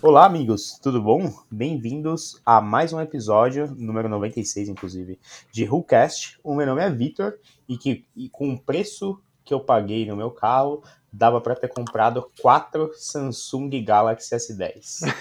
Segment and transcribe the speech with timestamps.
[0.00, 1.30] Olá, amigos, tudo bom?
[1.50, 5.20] Bem-vindos a mais um episódio, número 96, inclusive,
[5.52, 6.40] de WhoCast.
[6.42, 7.34] O meu nome é Vitor
[7.68, 10.82] e, que, e com o preço que eu paguei no meu carro,
[11.16, 15.14] dava para ter comprado quatro Samsung Galaxy S10.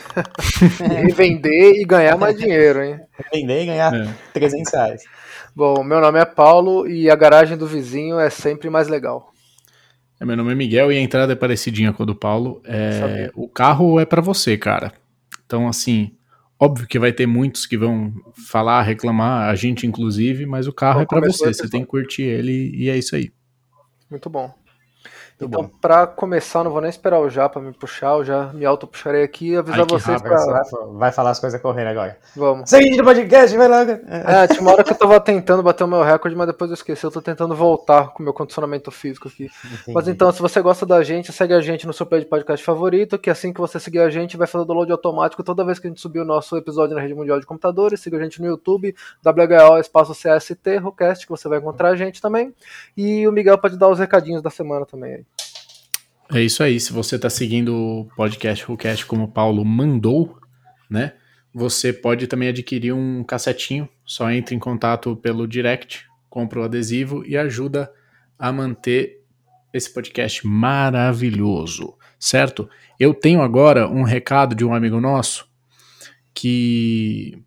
[1.08, 3.00] e vender e ganhar mais dinheiro, hein?
[3.32, 4.14] Vender e ganhar é.
[4.34, 5.04] 300 reais.
[5.56, 9.32] Bom, meu nome é Paulo e a garagem do vizinho é sempre mais legal.
[10.20, 12.62] É, meu nome é Miguel e a entrada é parecidinha com a do Paulo.
[12.66, 14.92] É, o carro é para você, cara.
[15.46, 16.12] Então, assim,
[16.60, 18.12] óbvio que vai ter muitos que vão
[18.48, 21.54] falar, reclamar, a gente inclusive, mas o carro é para você.
[21.54, 23.32] Você tem que curtir ele e é isso aí.
[24.10, 24.63] Muito bom.
[25.46, 29.24] Então, para começar, não vou nem esperar o Japa me puxar, eu já me auto-puxarei
[29.24, 30.38] aqui e avisar Ai, vocês pra...
[30.94, 32.18] Vai, falar as coisas correndo agora.
[32.36, 32.70] Vamos.
[32.70, 33.82] Seguinte do podcast, vai lá.
[33.82, 36.76] É, tinha uma hora que eu tava tentando bater o meu recorde, mas depois eu
[36.76, 37.04] esqueci.
[37.04, 39.50] Eu tô tentando voltar com o meu condicionamento físico aqui.
[39.66, 39.94] Entendi.
[39.94, 42.64] Mas então, se você gosta da gente, segue a gente no seu play de podcast
[42.66, 45.80] favorito, que assim que você seguir a gente, vai fazer o download automático toda vez
[45.80, 48.00] que a gente subir o nosso episódio na rede mundial de computadores.
[48.00, 52.22] Siga a gente no YouTube, WHO espaço CST, Rocast, que você vai encontrar a gente
[52.22, 52.54] também.
[52.96, 55.26] E o Miguel pode dar os recadinhos da semana também aí.
[56.32, 56.80] É isso aí.
[56.80, 60.38] Se você está seguindo o podcast WhoCast como o Paulo mandou,
[60.90, 61.14] né?
[61.54, 63.88] Você pode também adquirir um cassetinho.
[64.06, 67.92] Só entre em contato pelo direct, compra o adesivo e ajuda
[68.40, 69.22] a manter
[69.74, 72.70] esse podcast maravilhoso, certo?
[73.00, 75.48] Eu tenho agora um recado de um amigo nosso
[76.34, 77.40] que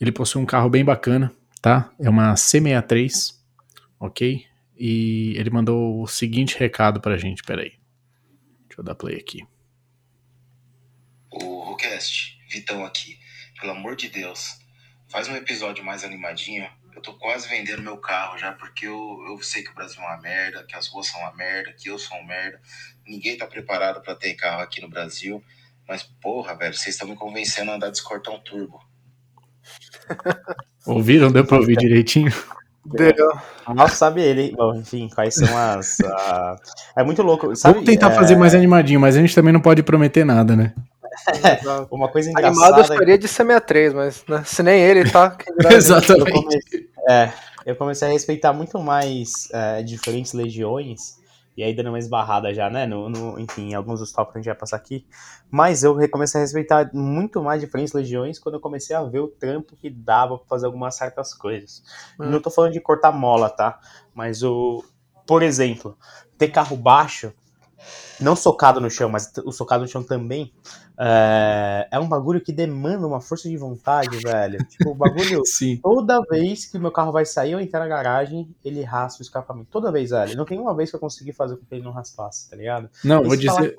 [0.00, 1.92] ele possui um carro bem bacana, tá?
[2.00, 3.34] É uma C63,
[3.98, 4.49] ok?
[4.82, 7.78] E ele mandou o seguinte recado pra gente, peraí.
[8.66, 9.46] Deixa eu dar play aqui.
[11.30, 13.18] O Rocast, Vitão aqui.
[13.60, 14.58] Pelo amor de Deus,
[15.06, 16.66] faz um episódio mais animadinho.
[16.96, 20.06] Eu tô quase vendendo meu carro já, porque eu, eu sei que o Brasil é
[20.06, 22.58] uma merda, que as ruas são uma merda, que eu sou uma merda.
[23.06, 25.44] Ninguém tá preparado para ter carro aqui no Brasil.
[25.86, 28.82] Mas, porra, velho, vocês estão me convencendo a andar de escortão turbo.
[30.86, 31.30] Ouviram?
[31.30, 32.32] Deu pra ouvir direitinho?
[32.92, 33.14] Deu.
[33.74, 34.52] Nossa, sabe ele.
[34.56, 35.98] Bom, enfim, quais são as.
[36.96, 37.54] É muito louco.
[37.54, 38.14] Sabe, Vamos tentar é...
[38.14, 40.74] fazer mais animadinho, mas a gente também não pode prometer nada, né?
[41.90, 42.66] Uma coisa engraçada.
[42.66, 45.36] Animado eu estaria de C63, mas né, se nem ele tá.
[45.70, 46.30] Exatamente.
[46.30, 47.32] Eu comecei, é,
[47.66, 51.19] eu comecei a respeitar muito mais é, diferentes legiões
[51.60, 52.86] e aí dando uma esbarrada já, né?
[52.86, 55.06] No, no, enfim, alguns dos tópicos que a gente vai passar aqui.
[55.50, 59.28] Mas eu comecei a respeitar muito mais diferentes legiões quando eu comecei a ver o
[59.28, 61.82] trampo que dava pra fazer algumas certas coisas.
[62.18, 62.30] Hum.
[62.30, 63.78] Não tô falando de cortar mola, tá?
[64.14, 64.82] Mas o.
[65.26, 65.98] Por exemplo,
[66.38, 67.30] ter carro baixo
[68.20, 70.52] não socado no chão, mas o socado no chão também,
[70.98, 74.58] é, é um bagulho que demanda uma força de vontade, velho.
[74.66, 75.78] Tipo, o bagulho, Sim.
[75.82, 79.68] toda vez que meu carro vai sair ou entrar na garagem, ele raspa o escapamento.
[79.70, 80.36] Toda vez, velho.
[80.36, 82.90] Não tem uma vez que eu consegui fazer com que ele não raspasse, tá ligado?
[83.02, 83.74] Não, vou dizer,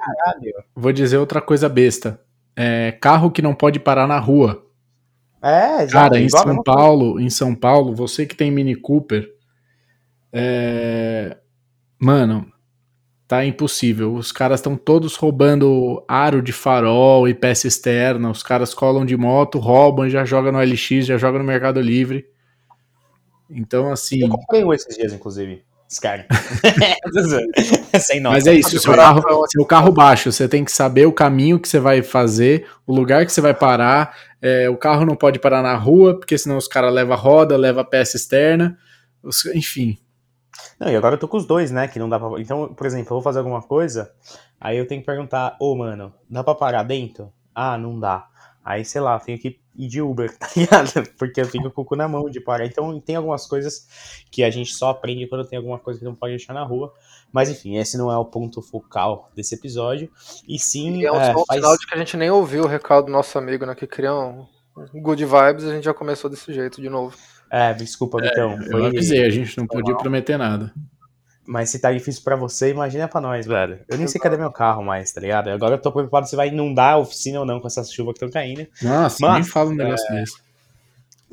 [0.76, 2.20] vou dizer outra coisa besta.
[2.56, 4.66] É, carro que não pode parar na rua.
[5.42, 5.92] É, exato.
[5.92, 9.28] Cara, em São Paulo, em São Paulo, você que tem Mini Cooper,
[10.34, 11.38] é...
[12.00, 12.52] mano,
[13.32, 14.14] tá impossível.
[14.14, 18.30] Os caras estão todos roubando aro de farol e peça externa.
[18.30, 22.26] Os caras colam de moto, roubam, já jogam no LX, já jogam no Mercado Livre.
[23.50, 24.24] Então, assim.
[24.24, 25.64] Eu comprei um esses dias, inclusive.
[28.20, 28.36] Nota.
[28.36, 31.70] Mas é isso, seu carro, seu carro baixo, você tem que saber o caminho que
[31.70, 34.14] você vai fazer, o lugar que você vai parar.
[34.42, 37.82] É, o carro não pode parar na rua, porque senão os caras levam roda, leva
[37.86, 38.78] peça externa.
[39.24, 39.98] Os, enfim,
[40.80, 41.88] não, e agora eu tô com os dois, né?
[41.88, 42.40] Que não dá pra.
[42.40, 44.14] Então, por exemplo, eu vou fazer alguma coisa,
[44.60, 47.32] aí eu tenho que perguntar, ô, oh, mano, dá pra parar dentro?
[47.54, 48.28] Ah, não dá.
[48.64, 50.92] Aí, sei lá, tenho que ir de Uber, tá ligado?
[51.18, 52.66] Porque eu fico com o cu na mão de parar.
[52.66, 53.88] Então, tem algumas coisas
[54.30, 56.94] que a gente só aprende quando tem alguma coisa que não pode deixar na rua.
[57.32, 60.12] Mas, enfim, esse não é o ponto focal desse episódio.
[60.48, 60.98] E sim.
[60.98, 61.46] E é um é, faz...
[61.54, 63.74] sinal de que a gente nem ouviu o recado do nosso amigo, né?
[63.74, 64.46] Que cria um
[65.02, 67.16] good vibes e a gente já começou desse jeito de novo.
[67.52, 68.54] É, desculpa, Vitão.
[68.54, 68.82] É, foi...
[68.82, 70.74] Eu avisei, a gente não podia prometer nada.
[71.46, 73.80] Mas se tá difícil para você, imagina para nós, velho.
[73.90, 75.50] Eu nem sei cadê meu carro mais, tá ligado?
[75.50, 78.24] Agora eu tô preocupado se vai inundar a oficina ou não com essas chuvas que
[78.24, 78.66] estão caindo.
[78.82, 80.20] Nossa, Mas, nem fala um negócio é...
[80.22, 80.52] desse.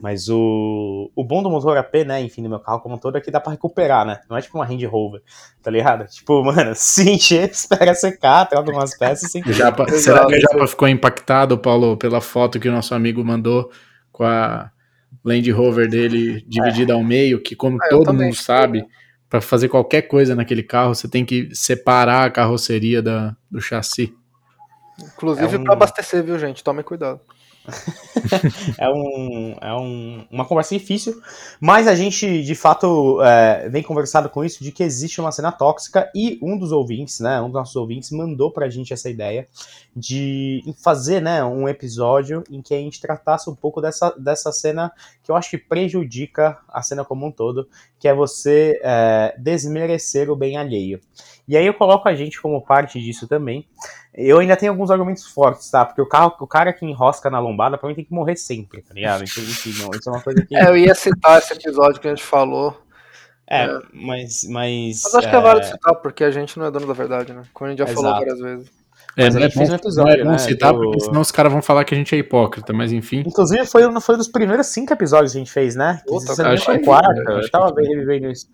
[0.01, 3.19] Mas o, o bom do motor AP, né, enfim, do meu carro como um todo,
[3.19, 4.21] é que dá pra recuperar, né?
[4.31, 5.21] Não é tipo uma Range Rover,
[5.61, 6.07] tá ligado?
[6.11, 10.67] Tipo, mano, se encher, espera secar, troca umas peças sem Japa, Será que o Japa
[10.69, 13.71] ficou impactado, Paulo, pela foto que o nosso amigo mandou
[14.13, 14.71] com a
[15.25, 16.97] Land Rover dele dividida é.
[16.97, 18.85] ao meio, que como é, todo mundo sabe,
[19.29, 24.15] para fazer qualquer coisa naquele carro, você tem que separar a carroceria da, do chassi.
[24.99, 25.65] Inclusive é um...
[25.65, 26.65] para abastecer, viu, gente?
[26.65, 27.21] Tome cuidado.
[28.79, 31.21] é um, é um, uma conversa difícil,
[31.61, 35.53] mas a gente de fato é, vem conversado com isso de que existe uma cena
[35.53, 39.47] tóxica e um dos ouvintes, né, um dos nossos ouvintes mandou pra gente essa ideia
[39.95, 44.93] de fazer, né, um episódio em que a gente tratasse um pouco dessa, dessa cena
[45.23, 47.69] que eu acho que prejudica a cena como um todo,
[47.99, 51.01] que é você é, desmerecer o bem alheio.
[51.49, 53.67] E aí eu coloco a gente como parte disso também.
[54.13, 55.85] Eu ainda tenho alguns argumentos fortes, tá?
[55.85, 58.83] Porque o, carro, o cara que enrosca na lombada, pra mim tem que morrer sempre,
[58.83, 59.25] tá ligado?
[59.25, 60.55] Então, enfim, não, isso é uma coisa que.
[60.55, 62.79] É, eu ia citar esse episódio que a gente falou.
[63.49, 63.79] É, é.
[63.95, 64.45] mas.
[64.45, 65.31] Mas, mas acho é...
[65.31, 67.45] que é válido citar, porque a gente não é dono da verdade, né?
[67.55, 68.03] Como a gente já Exato.
[68.03, 68.78] falou várias vezes.
[69.19, 70.79] É, não, é bom, episódio, não é bom né, citar, do...
[70.79, 73.25] porque senão os caras vão falar que a gente é hipócrita, mas enfim.
[73.27, 76.01] Inclusive, foi, foi um dos primeiros cinco episódios que a gente fez, né?
[76.07, 78.47] Puta, Você acho foi quarta, eu, eu tava revivendo isso.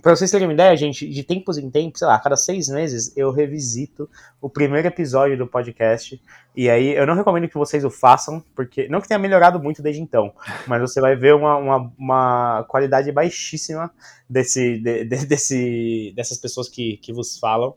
[0.00, 2.68] Pra vocês terem uma ideia, gente, de tempos em tempos, sei lá, a cada seis
[2.68, 4.08] meses, eu revisito
[4.40, 6.22] o primeiro episódio do podcast.
[6.54, 9.82] E aí, eu não recomendo que vocês o façam, porque não que tenha melhorado muito
[9.82, 10.32] desde então,
[10.68, 13.90] mas você vai ver uma, uma, uma qualidade baixíssima
[14.30, 17.74] desse, de, de, desse, dessas pessoas que, que vos falam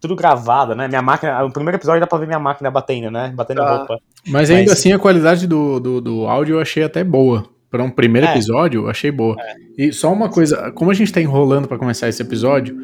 [0.00, 0.88] tudo gravado, né?
[0.88, 1.44] Minha máquina.
[1.44, 3.32] O primeiro episódio dá pra ver minha máquina batendo, né?
[3.34, 3.78] Batendo ah.
[3.78, 3.98] roupa.
[4.26, 4.78] Mas ainda Mas...
[4.78, 7.48] assim a qualidade do, do, do, áudio eu achei até boa.
[7.70, 8.30] Para um primeiro é.
[8.30, 9.36] episódio, eu achei boa.
[9.38, 9.54] É.
[9.76, 12.76] E só uma coisa, como a gente tá enrolando para começar esse episódio,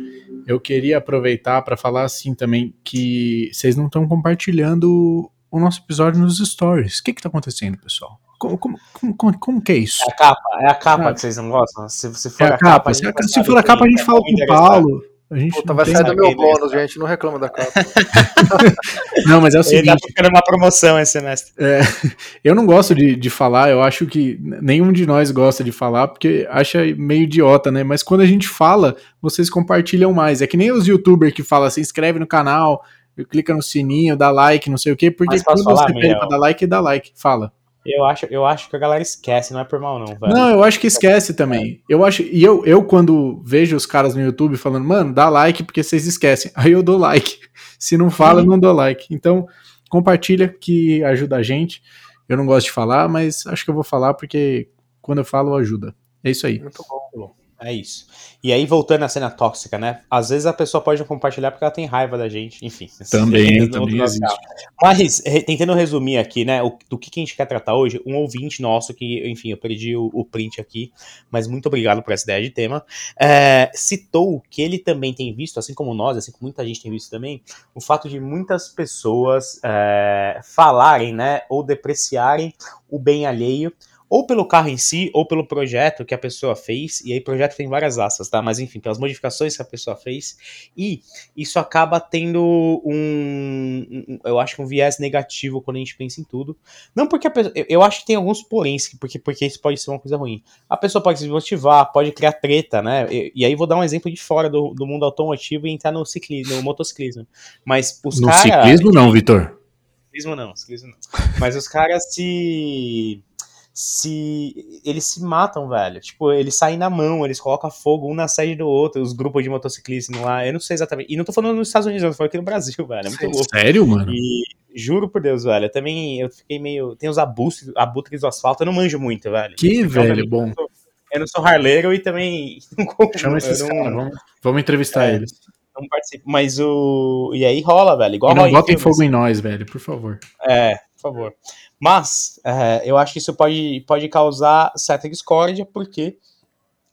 [0.47, 6.21] eu queria aproveitar para falar assim também que vocês não estão compartilhando o nosso episódio
[6.21, 6.99] nos stories.
[6.99, 8.19] O que que tá acontecendo, pessoal?
[8.39, 8.79] Como, como,
[9.17, 10.03] como, como, que é isso?
[10.03, 11.15] É a capa, é a capa ah.
[11.15, 11.89] que vocês não gostam.
[11.89, 14.03] Se, se for é a, a capa, capa se, se for a capa, a gente
[14.03, 15.12] fala com o Paulo.
[15.33, 16.99] A gente Puta, vai sair do meu bônus, gente.
[16.99, 17.73] Não reclama da capa.
[19.27, 19.89] não, mas é o seguinte.
[19.89, 21.55] Ele tá ficando uma promoção esse semestre.
[21.59, 21.81] É,
[22.45, 26.09] eu não gosto de, de falar, eu acho que nenhum de nós gosta de falar,
[26.09, 27.83] porque acha meio idiota, né?
[27.83, 30.43] Mas quando a gente fala, vocês compartilham mais.
[30.43, 32.85] É que nem os youtubers que falam, se inscreve no canal,
[33.31, 36.37] clica no sininho, dá like, não sei o quê, porque quando você pede pra dar
[36.37, 37.11] like, dá like.
[37.15, 37.51] Fala.
[37.85, 40.33] Eu acho, eu acho que a galera esquece, não é por mal, não, velho.
[40.33, 41.83] Não, eu acho que esquece também.
[41.89, 42.23] Eu acho.
[42.23, 46.07] E eu, eu, quando vejo os caras no YouTube falando, mano, dá like porque vocês
[46.07, 46.53] esquecem.
[46.57, 47.41] Aí eu dou like.
[47.79, 49.13] Se não fala, eu não dou like.
[49.13, 49.49] Então,
[49.91, 51.83] compartilha que ajuda a gente.
[52.29, 54.69] Eu não gosto de falar, mas acho que eu vou falar porque
[55.01, 55.93] quando eu falo, ajuda.
[56.23, 56.61] É isso aí.
[56.61, 57.35] Muito bom.
[57.63, 58.07] É isso.
[58.43, 60.01] E aí, voltando à cena tóxica, né?
[60.11, 62.89] Às vezes a pessoa pode compartilhar porque ela tem raiva da gente, enfim.
[63.09, 64.37] Também, também existe.
[64.83, 68.17] Mas, tentando resumir aqui, né, o, do que, que a gente quer tratar hoje, um
[68.17, 70.93] ouvinte nosso, que, enfim, eu perdi o, o print aqui,
[71.31, 72.85] mas muito obrigado por essa ideia de tema,
[73.17, 76.91] é, citou que ele também tem visto, assim como nós, assim como muita gente tem
[76.91, 77.41] visto também,
[77.73, 82.53] o fato de muitas pessoas é, falarem, né, ou depreciarem
[82.91, 83.73] o bem alheio,
[84.13, 87.57] ou pelo carro em si, ou pelo projeto que a pessoa fez, e aí projeto
[87.57, 88.43] tem várias asas, tá?
[88.43, 90.37] Mas enfim, pelas modificações que a pessoa fez,
[90.77, 91.01] e
[91.35, 96.21] isso acaba tendo um, um eu acho que um viés negativo quando a gente pensa
[96.21, 96.55] em tudo.
[96.95, 99.91] Não porque a pessoa, eu acho que tem alguns poréns, porque, porque isso pode ser
[99.91, 100.43] uma coisa ruim.
[100.69, 103.07] A pessoa pode se desmotivar, pode criar treta, né?
[103.11, 105.91] E, e aí vou dar um exemplo de fora do, do mundo automotivo e entrar
[105.91, 107.27] no ciclismo, no motociclismo.
[107.65, 109.59] Mas os No cara, ciclismo não, Vitor.
[110.05, 110.99] Ciclismo não, ciclismo não.
[111.41, 113.25] Mas os caras se
[113.73, 116.01] se eles se matam, velho.
[116.01, 119.43] Tipo, eles saem na mão, eles colocam fogo um na sede do outro, os grupos
[119.43, 120.47] de motociclistas lá.
[120.47, 121.13] Eu não sei exatamente.
[121.13, 123.07] E não tô falando nos Estados Unidos, eu tô falando aqui no Brasil, velho.
[123.07, 123.51] É muito louco.
[123.51, 124.13] Sério, mano?
[124.13, 124.43] E
[124.75, 125.67] juro por Deus, velho.
[125.67, 126.95] Eu também eu fiquei meio.
[126.97, 129.57] Tem os abutres, abutres do asfalto, eu não manjo muito, velho.
[129.57, 130.49] Que então, velho, bom.
[130.49, 130.67] Eu,
[131.13, 132.59] eu não sou harleiro e também.
[133.17, 133.69] Chama esses não...
[133.69, 135.33] caras, vamos, vamos entrevistar é, eles.
[135.75, 136.25] Não participo.
[136.27, 137.33] Mas o.
[137.35, 138.17] E aí rola, velho.
[138.17, 140.19] Igual e não botem fogo em nós, velho, por favor.
[140.47, 141.35] É, favor.
[141.79, 146.17] Mas é, eu acho que isso pode, pode causar certa discórdia, porque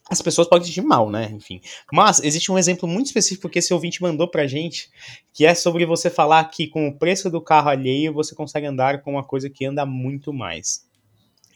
[0.10, 1.30] as pessoas podem sentir mal, né?
[1.32, 1.62] Enfim.
[1.94, 4.90] Mas existe um exemplo muito específico que esse ouvinte mandou pra gente,
[5.32, 9.02] que é sobre você falar que com o preço do carro alheio você consegue andar
[9.04, 10.88] com uma coisa que anda muito mais.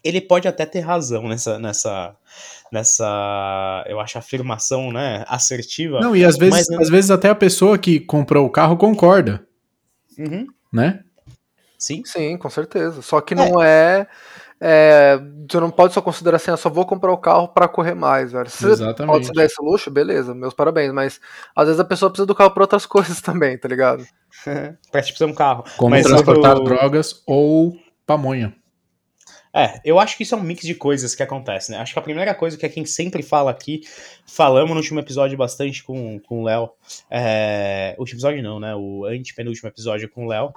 [0.04, 2.16] Ele pode até ter razão nessa, nessa,
[2.72, 6.02] nessa, eu acho, afirmação, né, assertiva.
[6.02, 6.82] Não, e às vezes, mas...
[6.82, 9.48] às vezes até a pessoa que comprou o carro concorda,
[10.20, 10.46] uhum.
[10.72, 11.04] né?
[11.84, 12.02] Sim?
[12.06, 13.02] Sim, com certeza.
[13.02, 14.08] Só que não é.
[14.62, 17.94] é você não pode só considerar assim, eu só vou comprar o carro para correr
[17.94, 18.50] mais, velho.
[18.50, 19.12] Se Exatamente.
[19.12, 20.94] pode se dar esse luxo, beleza, meus parabéns.
[20.94, 21.20] Mas
[21.54, 24.06] às vezes a pessoa precisa do carro para outras coisas também, tá ligado?
[24.46, 25.66] Parece que precisa um carro.
[25.75, 27.75] Como mas transportar drogas ou
[28.06, 28.56] pamonha.
[29.56, 31.78] É, eu acho que isso é um mix de coisas que acontece, né?
[31.78, 33.82] Acho que a primeira coisa que é quem sempre fala aqui,
[34.25, 36.72] falamos no último episódio bastante com, com o Léo,
[37.08, 38.74] é, o último episódio não, né?
[38.74, 40.52] O antepenúltimo episódio com o Léo,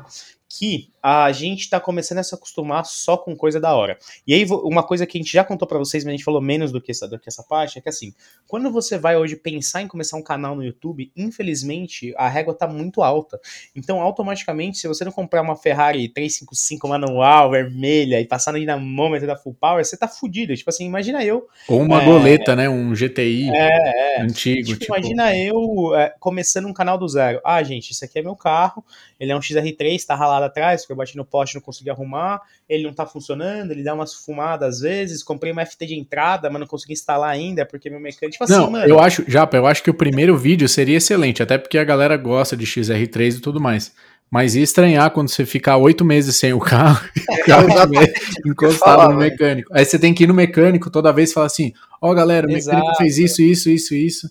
[0.58, 3.96] que a gente tá começando a se acostumar só com coisa da hora.
[4.26, 6.40] E aí, uma coisa que a gente já contou para vocês, mas a gente falou
[6.40, 8.12] menos do que, essa, do que essa parte, é que assim,
[8.48, 12.66] quando você vai hoje pensar em começar um canal no YouTube, infelizmente, a régua tá
[12.66, 13.38] muito alta.
[13.74, 19.28] Então, automaticamente, se você não comprar uma Ferrari 355 manual, vermelha, e passar no dinamômetro
[19.28, 20.56] da Full Power, você tá fudido.
[20.56, 21.46] Tipo assim, imagina eu...
[21.68, 22.68] Ou uma é, goleta, né?
[22.68, 24.70] Um GTI é, é, antigo.
[24.70, 24.94] Tipo, tipo...
[24.96, 27.40] Imagina eu é, começando um canal do zero.
[27.44, 28.84] Ah, gente, isso aqui é meu carro,
[29.20, 32.40] ele é um XR3, tá ralado atrás, porque eu bati no poste não consegui arrumar,
[32.68, 36.50] ele não tá funcionando, ele dá umas fumadas às vezes, comprei uma FT de entrada,
[36.50, 38.88] mas não consegui instalar ainda, porque meu mecânico, tipo assim, não, mano...
[38.88, 42.16] eu acho, Japa, eu acho que o primeiro vídeo seria excelente, até porque a galera
[42.16, 43.92] gosta de XR3 e tudo mais.
[44.30, 47.00] Mas ia estranhar quando você ficar oito meses sem o carro,
[47.30, 47.68] o carro
[48.44, 49.70] encostado falar, no mecânico.
[49.72, 51.72] Aí você tem que ir no mecânico toda vez e falar assim:
[52.02, 52.76] Ó, oh, galera, o Exato.
[52.76, 54.30] mecânico fez isso, isso, isso, isso.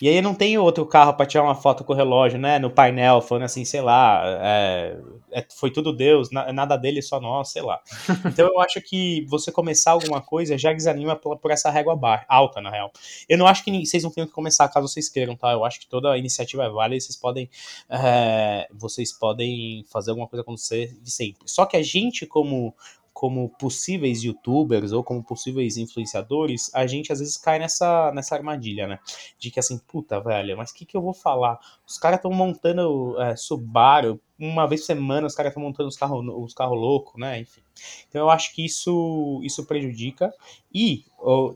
[0.00, 2.58] E aí não tem outro carro para tirar uma foto com o relógio, né?
[2.58, 4.96] No painel, falando assim, sei lá, é,
[5.32, 7.80] é, foi tudo Deus, na, nada dele, só nós, sei lá.
[8.28, 12.24] Então eu acho que você começar alguma coisa já desanima por, por essa régua baixa,
[12.28, 12.92] alta, na real.
[13.28, 15.52] Eu não acho que vocês não tenham que começar caso vocês queiram, tá?
[15.52, 17.50] Eu acho que toda iniciativa é válida e vocês podem,
[17.88, 21.42] é, vocês podem fazer alguma coisa acontecer de sempre.
[21.46, 22.74] Só que a gente, como
[23.18, 28.86] como possíveis youtubers ou como possíveis influenciadores, a gente às vezes cai nessa, nessa armadilha,
[28.86, 29.00] né?
[29.36, 31.58] De que assim, puta, velho, mas o que, que eu vou falar?
[31.84, 35.96] Os caras estão montando é, Subaru, uma vez por semana os caras estão montando os
[35.96, 37.40] carros os carro loucos, né?
[37.40, 37.60] Enfim.
[38.08, 40.32] Então eu acho que isso, isso prejudica.
[40.72, 41.04] E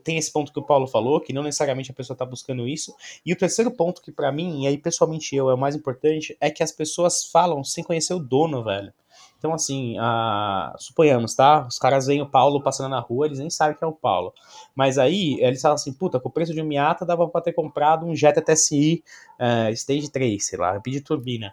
[0.02, 2.92] tem esse ponto que o Paulo falou, que não necessariamente a pessoa está buscando isso.
[3.24, 6.36] E o terceiro ponto que para mim, e aí pessoalmente eu, é o mais importante,
[6.40, 8.92] é que as pessoas falam sem conhecer o dono, velho.
[9.38, 10.72] Então, assim, a...
[10.78, 11.66] suponhamos, tá?
[11.66, 14.32] Os caras veem o Paulo passando na rua, eles nem sabem que é o Paulo.
[14.74, 17.52] Mas aí, eles falam assim, puta, com o preço de um Miata dava pra ter
[17.52, 19.02] comprado um Jetta TSI
[19.40, 21.52] uh, eh, Stage 3, sei lá, pedir turbina.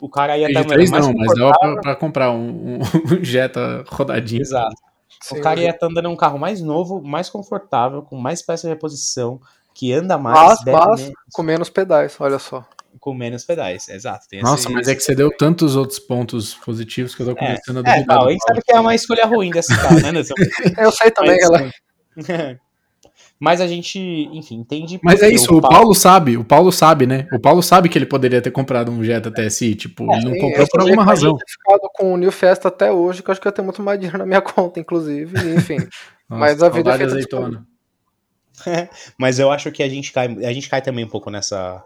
[0.00, 4.40] O cara ia estar mais não, mas dava pra, pra comprar um, um, Jetta rodadinho.
[4.40, 4.74] Exato.
[5.20, 8.66] Sim, o cara ia estar andando um carro mais novo, mais confortável, com mais peça
[8.66, 9.40] de reposição,
[9.74, 10.58] que anda mais.
[10.64, 12.64] Mas, mas com menos pedais, olha só
[13.00, 14.26] com menos pedais, exato.
[14.42, 17.34] Nossa, esse, mas é que você deu tantos outros pontos positivos que eu tô é,
[17.34, 18.16] começando é, a duvidar.
[18.16, 20.10] É, não, a gente sabe que é uma escolha ruim desse carro, né,
[20.78, 21.70] Eu sei também, galera.
[23.38, 23.98] Mas a gente,
[24.32, 24.98] enfim, entende.
[25.02, 25.76] Mas é isso, o Paulo...
[25.76, 25.94] Paulo...
[25.94, 27.28] sabe, o Paulo sabe, né?
[27.32, 30.38] O Paulo sabe que ele poderia ter comprado um Jetta TSI, tipo, é, ele não
[30.38, 31.32] comprou por alguma razão.
[31.32, 33.82] Eu ficado com o New Festa até hoje, que eu acho que eu tenho muito
[33.82, 35.76] mais dinheiro na minha conta, inclusive, enfim.
[35.76, 35.90] Nossa,
[36.28, 37.66] mas a vida é feita azeitona.
[39.18, 41.84] mas eu acho que a gente cai, a gente cai também um pouco nessa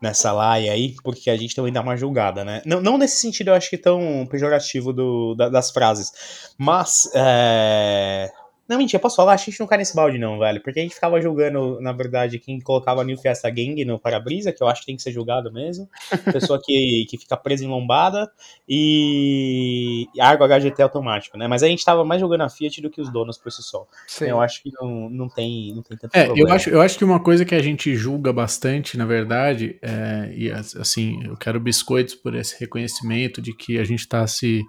[0.00, 2.62] nessa laia aí, porque a gente também dá uma julgada, né?
[2.64, 8.32] Não, não nesse sentido, eu acho que tão pejorativo do, da, das frases, mas é,
[8.70, 9.32] não, mentira, posso falar?
[9.32, 10.62] A gente não cai nesse balde, não, velho.
[10.62, 14.62] Porque a gente ficava julgando, na verdade, quem colocava New Fiesta Gang no para-brisa, que
[14.62, 15.88] eu acho que tem que ser julgado mesmo.
[16.32, 18.30] Pessoa que, que fica presa em lombada.
[18.68, 20.06] E.
[20.20, 21.48] Argo HGT automático, né?
[21.48, 23.88] Mas a gente tava mais jogando a Fiat do que os donos por si só.
[24.06, 24.26] Sim.
[24.26, 26.48] Eu acho que não, não, tem, não tem tanto é, problema.
[26.48, 30.32] Eu acho, eu acho que uma coisa que a gente julga bastante, na verdade, é,
[30.32, 34.62] e assim, eu quero biscoitos por esse reconhecimento de que a gente tá se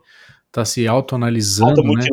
[0.52, 2.06] tá se autoanalisando, né?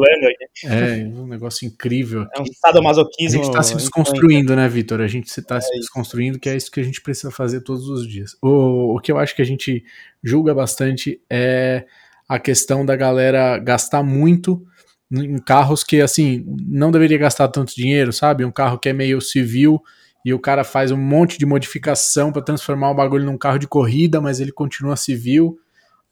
[0.65, 2.27] É, um negócio incrível.
[2.37, 3.41] É um estado masoquismo.
[3.41, 5.01] A gente tá se desconstruindo, né, Vitor?
[5.01, 7.89] A gente está é se desconstruindo, que é isso que a gente precisa fazer todos
[7.89, 8.37] os dias.
[8.41, 9.85] O, o que eu acho que a gente
[10.23, 11.85] julga bastante é
[12.29, 14.65] a questão da galera gastar muito
[15.11, 18.45] em carros que, assim, não deveria gastar tanto dinheiro, sabe?
[18.45, 19.83] Um carro que é meio civil
[20.25, 23.67] e o cara faz um monte de modificação para transformar o bagulho num carro de
[23.67, 25.59] corrida, mas ele continua civil.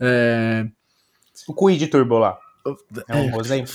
[0.01, 0.67] É,
[1.47, 2.39] o Quid Turbo lá.
[3.09, 3.73] É um bom exemplo.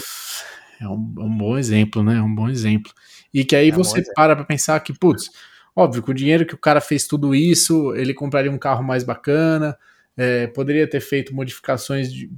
[0.79, 2.17] É um, um, bom exemplo, né?
[2.17, 2.91] É um bom exemplo.
[3.33, 5.29] E que aí é você para pra pensar que, putz,
[5.75, 9.03] óbvio, com o dinheiro que o cara fez tudo isso, ele compraria um carro mais
[9.03, 9.77] bacana,
[10.17, 12.29] é, poderia ter feito modificações de,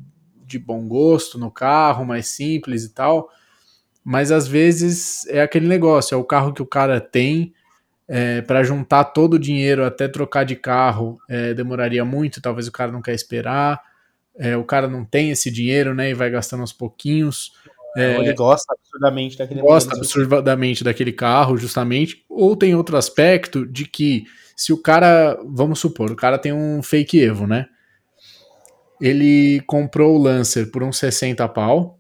[0.46, 3.30] de bom gosto no carro, mais simples e tal.
[4.04, 7.54] Mas às vezes é aquele negócio, é o carro que o cara tem,
[8.08, 12.72] é, para juntar todo o dinheiro até trocar de carro é, demoraria muito, talvez o
[12.72, 13.82] cara não quer esperar
[14.38, 17.52] é, o cara não tem esse dinheiro, né, e vai gastando aos pouquinhos.
[17.96, 22.26] É, ele gosta absurdamente daquele Gosta absurdamente daquele carro, justamente.
[22.28, 24.24] Ou tem outro aspecto de que
[24.56, 27.68] se o cara, vamos supor, o cara tem um fake Evo, né?
[29.00, 32.00] Ele comprou o Lancer por uns 60 pau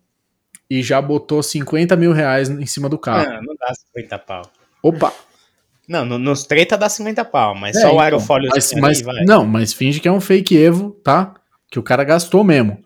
[0.69, 3.29] e já botou 50 mil reais em cima do carro.
[3.29, 4.43] Não, não dá 50 pau.
[4.81, 5.13] Opa!
[5.87, 9.25] Não, no, nos treta dá 50 pau, mas é, só o então, aerofólio mas, mas,
[9.25, 11.35] Não, mas finge que é um fake Evo, tá?
[11.73, 12.77] Que o cara gastou mesmo.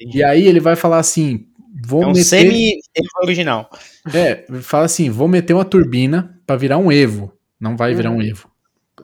[0.00, 0.18] Entendi.
[0.18, 1.48] E aí ele vai falar assim,
[1.84, 2.22] vou é um meter...
[2.22, 2.78] semi
[3.20, 3.68] original.
[4.14, 7.32] É, fala assim, vou meter uma turbina para virar um Evo.
[7.60, 8.22] Não vai virar um uhum.
[8.22, 8.48] Evo.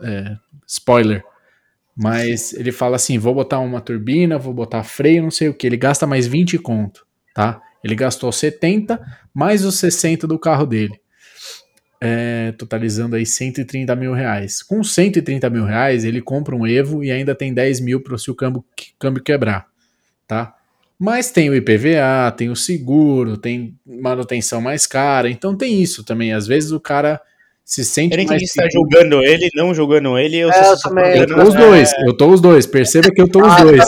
[0.00, 0.36] É,
[0.68, 1.24] spoiler.
[1.96, 5.66] Mas ele fala assim: vou botar uma turbina, vou botar freio, não sei o que.
[5.66, 7.60] Ele gasta mais 20 conto, tá?
[7.82, 9.00] Ele gastou 70
[9.34, 11.00] mais os 60 do carro dele.
[12.06, 14.62] É, totalizando aí 130 mil reais.
[14.62, 18.30] Com 130 mil reais, ele compra um Evo e ainda tem 10 mil para se
[18.30, 18.62] o câmbio,
[18.98, 19.66] câmbio quebrar,
[20.26, 20.54] tá?
[20.98, 26.32] Mas tem o IPVA, tem o seguro, tem manutenção mais cara, então tem isso também.
[26.32, 27.20] Às vezes o cara
[27.64, 30.78] se sente não mais entendi se tá julgando ele, não julgando ele, eu É, eu
[30.78, 31.16] também.
[31.16, 32.66] Eu tô os dois, eu tô os dois.
[32.66, 33.84] Perceba que eu tô os dois.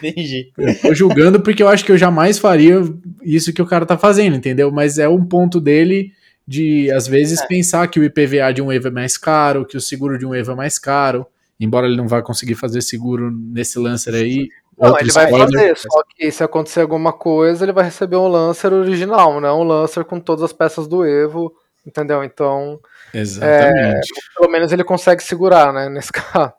[0.00, 0.52] Entendi.
[0.56, 2.80] Eu tô julgando porque eu acho que eu jamais faria
[3.24, 4.70] isso que o cara tá fazendo, entendeu?
[4.70, 6.12] Mas é um ponto dele
[6.46, 9.80] de, às vezes, pensar que o IPVA de um Evo é mais caro, que o
[9.80, 11.26] seguro de um Evo é mais caro,
[11.58, 14.48] embora ele não vá conseguir fazer seguro nesse Lancer aí.
[14.78, 15.52] Não, ele vai spoiler.
[15.52, 19.50] fazer, só que se acontecer alguma coisa, ele vai receber um Lancer original, né?
[19.52, 21.52] Um Lancer com todas as peças do Evo,
[21.86, 22.24] entendeu?
[22.24, 22.80] Então,
[23.14, 24.08] Exatamente.
[24.36, 25.88] pelo menos ele consegue segurar, né?
[25.88, 26.52] Nesse carro.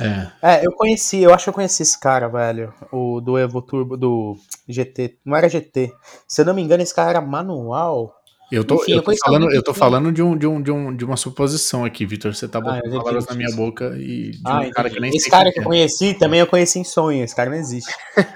[0.00, 0.60] É.
[0.60, 2.72] É, eu conheci, eu acho que eu conheci esse cara, velho.
[2.90, 4.34] O do Evo Turbo, do
[4.66, 5.18] GT.
[5.24, 5.92] Não era GT.
[6.26, 8.16] Se eu não me engano, esse cara era manual.
[8.50, 10.70] Eu tô, Enfim, eu tô falando, eu que tô falando de, um, de, um, de,
[10.72, 12.34] um, de uma suposição aqui, Vitor.
[12.34, 14.98] Você tá Ah, botando eu palavras na minha boca e de Ah, um cara que
[14.98, 15.66] nem Esse cara quem que eu é.
[15.66, 17.22] conheci, também eu conheci em sonho.
[17.22, 17.92] Esse cara não existe.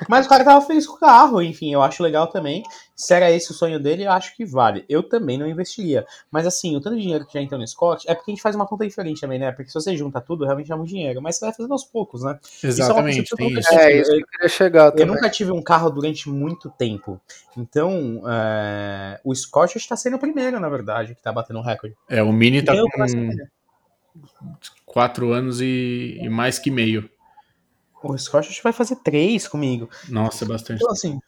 [0.08, 2.62] Mas o cara tava feliz com o carro, enfim, eu acho legal também.
[2.96, 4.84] Se era esse o sonho dele, eu acho que vale.
[4.88, 6.06] Eu também não investiria.
[6.30, 8.42] Mas assim, o tanto de dinheiro que já entrou no Scott, é porque a gente
[8.42, 9.50] faz uma conta diferente também, né?
[9.50, 11.20] Porque se você junta tudo, realmente é muito dinheiro.
[11.20, 12.38] Mas você vai fazendo aos poucos, né?
[12.62, 13.54] Exatamente, Isso é isso.
[13.54, 15.06] coisa que eu É, isso que eu queria chegar Eu também.
[15.06, 17.20] nunca tive um carro durante muito tempo.
[17.56, 21.96] Então, é, o Scott está sendo o primeiro, na verdade, que tá batendo o recorde.
[22.08, 23.06] É, o Mini tá Então, eu a
[24.38, 24.54] com
[24.86, 27.10] quatro anos e, e mais que meio.
[28.02, 29.88] O Scott vai fazer três comigo.
[30.08, 30.82] Nossa, é bastante.
[30.82, 31.18] Então, assim.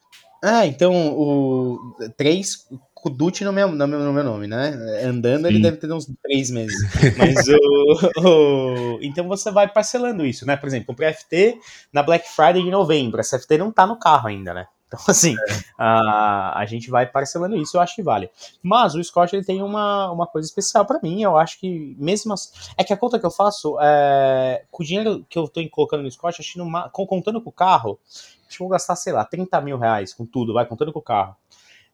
[0.42, 1.94] É, então o.
[2.16, 4.70] Três com o Dutti no meu, no, meu, no meu nome, né?
[5.04, 5.62] Andando ele Sim.
[5.62, 6.76] deve ter uns três meses.
[7.16, 10.56] Mas o, o- Então você vai parcelando isso, né?
[10.56, 11.58] Por exemplo, comprei FT
[11.92, 13.20] na Black Friday de novembro.
[13.20, 14.66] Essa FT não tá no carro ainda, né?
[14.88, 15.34] Então, assim,
[15.76, 18.30] a, a gente vai parcelando isso, eu acho que vale.
[18.62, 22.32] Mas o Scott ele tem uma, uma coisa especial pra mim, eu acho que mesmo
[22.32, 25.60] assim, é que a conta que eu faço, é, com o dinheiro que eu tô
[25.70, 27.98] colocando no Scott, acho que numa, contando com o carro,
[28.46, 31.02] acho que vou gastar, sei lá, 30 mil reais com tudo, vai, contando com o
[31.02, 31.34] carro.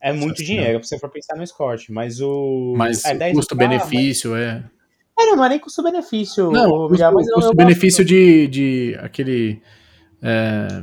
[0.00, 2.75] É muito Nossa dinheiro pra você for pensar no Scott, mas o.
[2.76, 4.64] Mas é o 10 do custo-benefício é.
[5.18, 6.50] É, não, não é nem custo-benefício.
[6.50, 6.88] Não,
[7.35, 9.62] custo-benefício de, de aquele.
[10.21, 10.82] é,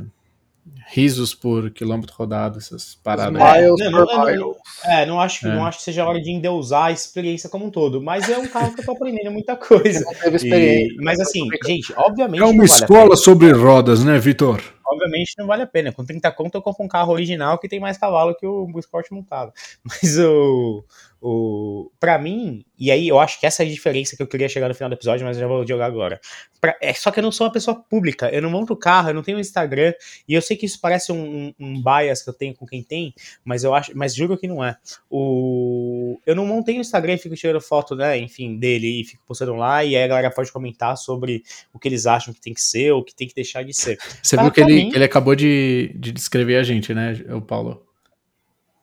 [0.92, 3.40] risos por quilômetro rodado, essas paradas.
[3.40, 4.56] É, Miles não, não.
[4.84, 5.54] É, não acho, que- É.
[5.54, 8.46] não acho que seja hora de endeusar a experiência como um todo, mas é um
[8.48, 10.04] carro que eu tô aprendendo muita coisa.
[10.42, 14.60] E- mas assim, gente, obviamente É uma vale escola sobre rodas, né, Vitor?
[14.90, 15.92] Obviamente não vale a pena.
[15.92, 19.10] Com 30 conto eu compro um carro original que tem mais cavalo que o Sport
[19.10, 19.52] montado.
[19.84, 20.84] Mas o,
[21.20, 24.48] o para mim, e aí eu acho que essa é a diferença que eu queria
[24.48, 26.20] chegar no final do episódio, mas eu já vou jogar agora.
[26.60, 29.14] Pra- é só que eu não sou uma pessoa pública, eu não monto carro, eu
[29.14, 29.92] não tenho Instagram,
[30.26, 32.82] e eu sei que isso parece um, um, um bias que eu tenho com quem
[32.82, 34.76] tem, mas eu acho, mas juro que não é.
[35.10, 39.22] O eu não montei o Instagram e fico tirando foto, né, enfim, dele e fico
[39.26, 42.54] postando lá e aí a galera pode comentar sobre o que eles acham que tem
[42.54, 43.98] que ser ou o que tem que deixar de ser.
[44.22, 47.82] Você viu que pra ele, ele acabou de, de descrever a gente, né, o Paulo?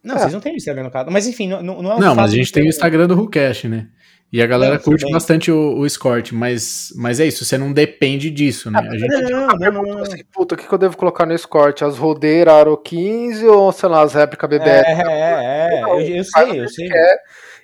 [0.04, 0.20] Não, É.
[0.20, 1.10] vocês não têm o Instagram no caso.
[1.12, 3.68] Mas enfim, não, não é um Não, mas a gente tem o Instagram do WhoCast,
[3.68, 3.88] né?
[4.32, 5.14] E a galera Não, curte bem.
[5.14, 8.80] bastante o, o Escort, mas, mas é isso, você não depende disso, né?
[8.80, 10.00] A gente, Não, não, não, não.
[10.04, 11.86] Assim, puta, o que, que eu devo colocar no escorte?
[11.86, 14.86] As rodeiras Aro 15 ou, sei lá, as réplicas BBS?
[14.86, 15.84] É, é, é.
[15.84, 16.90] Eu, eu o sei, eu sei.
[16.90, 17.18] quer.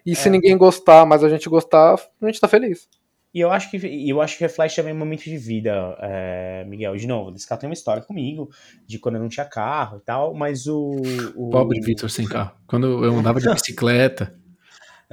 [0.06, 2.88] E se ninguém gostar, mas a gente gostar, a gente tá feliz.
[3.34, 3.78] E eu acho que
[4.10, 6.96] eu acho que reflete também um momento de vida, é, Miguel.
[6.96, 8.50] De novo, esse carro tem uma história comigo,
[8.86, 11.02] de quando eu não tinha carro e tal, mas o.
[11.36, 12.52] o pobre Vitor sem carro.
[12.68, 14.36] Quando eu andava de bicicleta,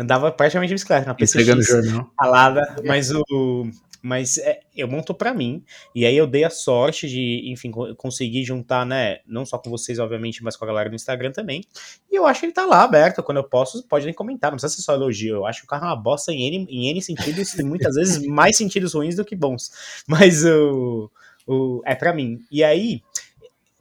[0.00, 1.66] Andava praticamente de bicicleta na PCX.
[1.66, 2.10] jornal.
[2.18, 3.68] ralada, mas o.
[4.02, 5.62] Mas é, eu monto pra mim,
[5.94, 9.68] e aí eu dei a sorte de, enfim, co- conseguir juntar, né, não só com
[9.70, 11.62] vocês, obviamente, mas com a galera do Instagram também,
[12.10, 14.56] e eu acho que ele tá lá aberto, quando eu posso, pode nem comentar, não
[14.56, 16.88] precisa ser só elogio, eu acho que o carro é uma bosta em N, em
[16.90, 19.70] N sentidos, e muitas vezes mais sentidos ruins do que bons,
[20.08, 21.10] mas o,
[21.46, 23.02] o é pra mim, e aí,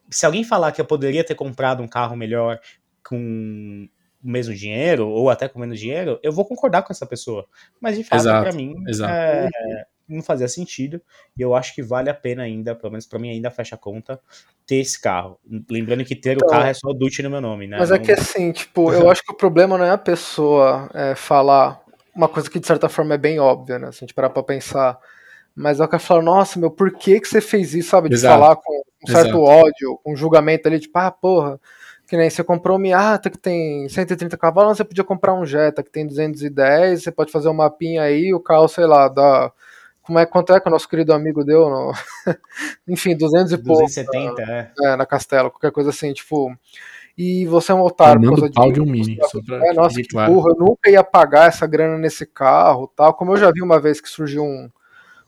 [0.10, 2.60] se alguém falar que eu poderia ter comprado um carro melhor
[3.03, 3.88] com
[4.23, 7.47] o mesmo dinheiro, ou até com menos dinheiro, eu vou concordar com essa pessoa.
[7.79, 9.12] Mas de fato, pra mim, exato.
[9.13, 11.01] é, não fazia sentido.
[11.37, 13.77] E eu acho que vale a pena ainda, pelo menos pra mim ainda fecha a
[13.77, 14.19] conta,
[14.65, 15.39] ter esse carro.
[15.69, 17.77] Lembrando que ter Então, o carro é só o Duty no meu nome, né?
[17.79, 20.89] Mas é Não- que assim, tipo, eu acho que o problema não é a pessoa
[20.93, 21.81] é, falar
[22.15, 23.91] uma coisa que de certa forma é bem óbvia, né?
[23.91, 24.99] Se a gente parar pra pensar.
[25.55, 28.07] Mas é o cara falar, nossa, meu, por que, que você fez isso, sabe?
[28.09, 28.33] De Exato.
[28.33, 29.43] falar com um certo Exato.
[29.43, 31.59] ódio, com um julgamento ali, tipo, ah, porra,
[32.07, 35.83] que nem você comprou um Miata que tem 130 cavalos, você podia comprar um Jetta
[35.83, 39.51] que tem 210, você pode fazer um mapinha aí, o carro, sei lá, dá
[40.09, 41.69] como é, quanto é que o nosso querido amigo deu?
[41.69, 41.93] No...
[42.89, 43.85] Enfim, 200 e 270, pouco.
[43.85, 44.71] 270, é.
[44.81, 46.51] É, na Castelo, qualquer coisa assim, tipo.
[47.15, 48.19] E você é um otário.
[48.21, 49.19] por causa pau de um mini.
[49.29, 50.33] Só pra É, nossa, que claro.
[50.33, 53.13] burro, eu nunca ia pagar essa grana nesse carro tal.
[53.13, 54.67] Como eu já vi uma vez que surgiu um,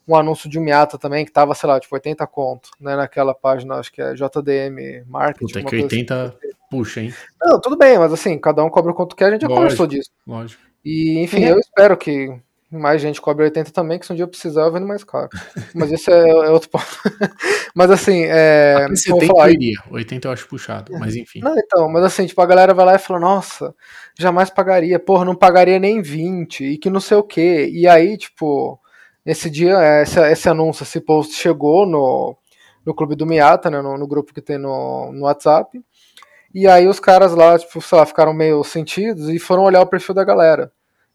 [0.07, 3.35] um anúncio de um Miata também, que tava, sei lá, tipo 80 conto, né, naquela
[3.35, 5.45] página, acho que é JDM Marketing.
[5.45, 5.95] Puta, que coisa assim.
[5.97, 6.37] 80
[6.71, 7.13] puxa, hein?
[7.39, 9.63] Não, tudo bem, mas assim, cada um cobra o quanto quer, a gente já Lógico.
[9.63, 10.09] conversou disso.
[10.25, 10.63] Lógico.
[10.83, 12.33] E, enfim, eu espero que
[12.71, 15.29] mais gente cobre 80 também, que se um dia eu precisar eu vendo mais caro.
[15.75, 16.85] Mas isso é, é outro ponto.
[17.75, 18.75] mas assim, é.
[18.75, 19.77] Até eu vou 70 falar- eu iria.
[19.89, 21.39] 80 eu acho puxado, mas enfim.
[21.41, 23.73] Não, então, mas assim, tipo, a galera vai lá e fala, nossa,
[24.17, 27.69] jamais pagaria, porra, não pagaria nem 20, e que não sei o quê.
[27.71, 28.79] E aí, tipo,
[29.25, 32.37] nesse dia, esse, esse anúncio, esse post chegou no,
[32.85, 35.81] no Clube do Miata, né, no, no grupo que tem no, no WhatsApp,
[36.53, 39.87] e aí os caras lá, tipo, sei lá, ficaram meio sentidos e foram olhar o
[39.87, 40.71] perfil da galera.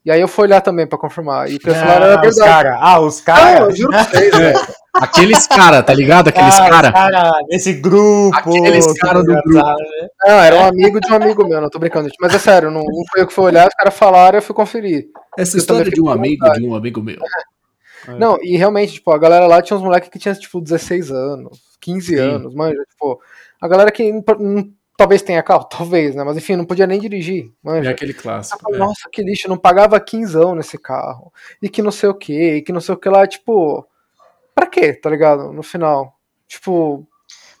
[0.07, 2.39] E aí eu fui olhar também pra confirmar, e o pessoal era Ah, os verdade.
[2.49, 2.77] cara.
[2.79, 3.59] Ah, os caras.
[3.59, 4.59] eu juro pra vocês, velho.
[4.95, 6.29] Aqueles cara, tá ligado?
[6.29, 6.87] Aqueles Ah, cara.
[6.87, 8.33] os cara desse grupo.
[8.37, 10.07] Aqueles que cara do engraçado, né?
[10.25, 12.09] Não, era um amigo de um amigo meu, não tô brincando.
[12.21, 14.41] Mas é sério, não, não foi eu que fui olhar, os caras falaram e eu
[14.41, 15.07] fui conferir.
[15.37, 17.19] Essa Eu história de um amigo de um amigo meu.
[18.17, 21.59] Não, e realmente, tipo, a galera lá tinha uns moleques que tinham, tipo, 16 anos,
[21.81, 22.19] 15 Sim.
[22.21, 23.19] anos, manja, tipo,
[23.61, 27.45] a galera que não- talvez tenha carro, talvez, né, mas enfim, não podia nem dirigir,
[27.45, 27.91] É manja.
[27.91, 28.73] aquele Você clássico.
[28.75, 28.77] é.
[28.77, 31.31] Nossa, que lixo, não pagava quinzão nesse carro,
[31.61, 33.87] e que não sei o que, e que não sei o que lá, tipo,
[34.55, 36.13] pra quê, tá ligado, no final,
[36.47, 37.07] tipo,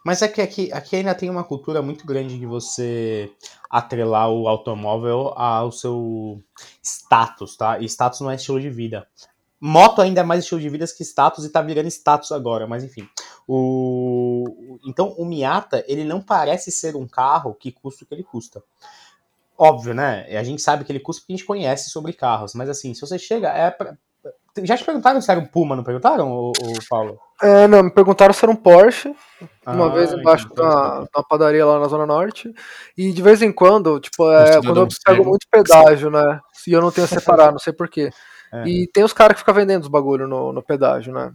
[0.03, 3.29] Mas é que aqui, aqui ainda tem uma cultura muito grande de você
[3.69, 6.41] atrelar o automóvel ao seu
[6.81, 7.77] status, tá?
[7.79, 9.05] E status não é estilo de vida.
[9.59, 12.83] Moto ainda é mais estilo de vida que status e tá virando status agora, mas
[12.85, 13.05] enfim.
[13.47, 14.77] O...
[14.85, 18.61] Então o Miata, ele não parece ser um carro que custa o que ele custa.
[19.57, 20.25] Óbvio, né?
[20.37, 23.01] A gente sabe que ele custa porque a gente conhece sobre carros, mas assim, se
[23.01, 23.49] você chega.
[23.49, 23.95] É pra...
[24.63, 26.51] Já te perguntaram se era um Puma, não perguntaram, o,
[26.89, 27.19] Paulo?
[27.41, 29.15] é, não, me perguntaram se era um Porsche,
[29.65, 32.51] uma Ah, vez embaixo então, da, da padaria lá na Zona Norte.
[32.97, 36.39] E de vez em quando, tipo, é, quando eu pego muito pedágio, né?
[36.67, 38.09] E eu não tenho a separar, não sei porquê.
[38.49, 38.65] É.
[38.65, 41.33] E tem os caras que ficam vendendo os bagulho no, no pedágio, né?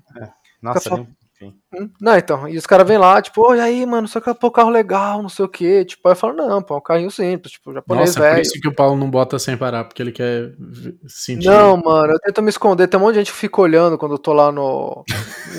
[0.63, 1.07] Nossa, Fica só- não-
[1.43, 1.91] enfim.
[2.01, 4.71] Não, então, e os caras vêm lá, tipo, oi, aí, mano, só que pô, carro
[4.71, 5.85] legal, não sei o quê.
[5.85, 8.31] Tipo, aí eu falo, não, pô, é um carrinho simples, tipo, japonês Nossa, é por
[8.31, 8.43] velho.
[8.43, 10.53] isso que o Paulo não bota sem parar, porque ele quer
[11.07, 11.47] sentir.
[11.47, 12.87] Não, mano, eu tento me esconder.
[12.87, 15.05] Tem um monte de gente que fica olhando quando eu tô lá no,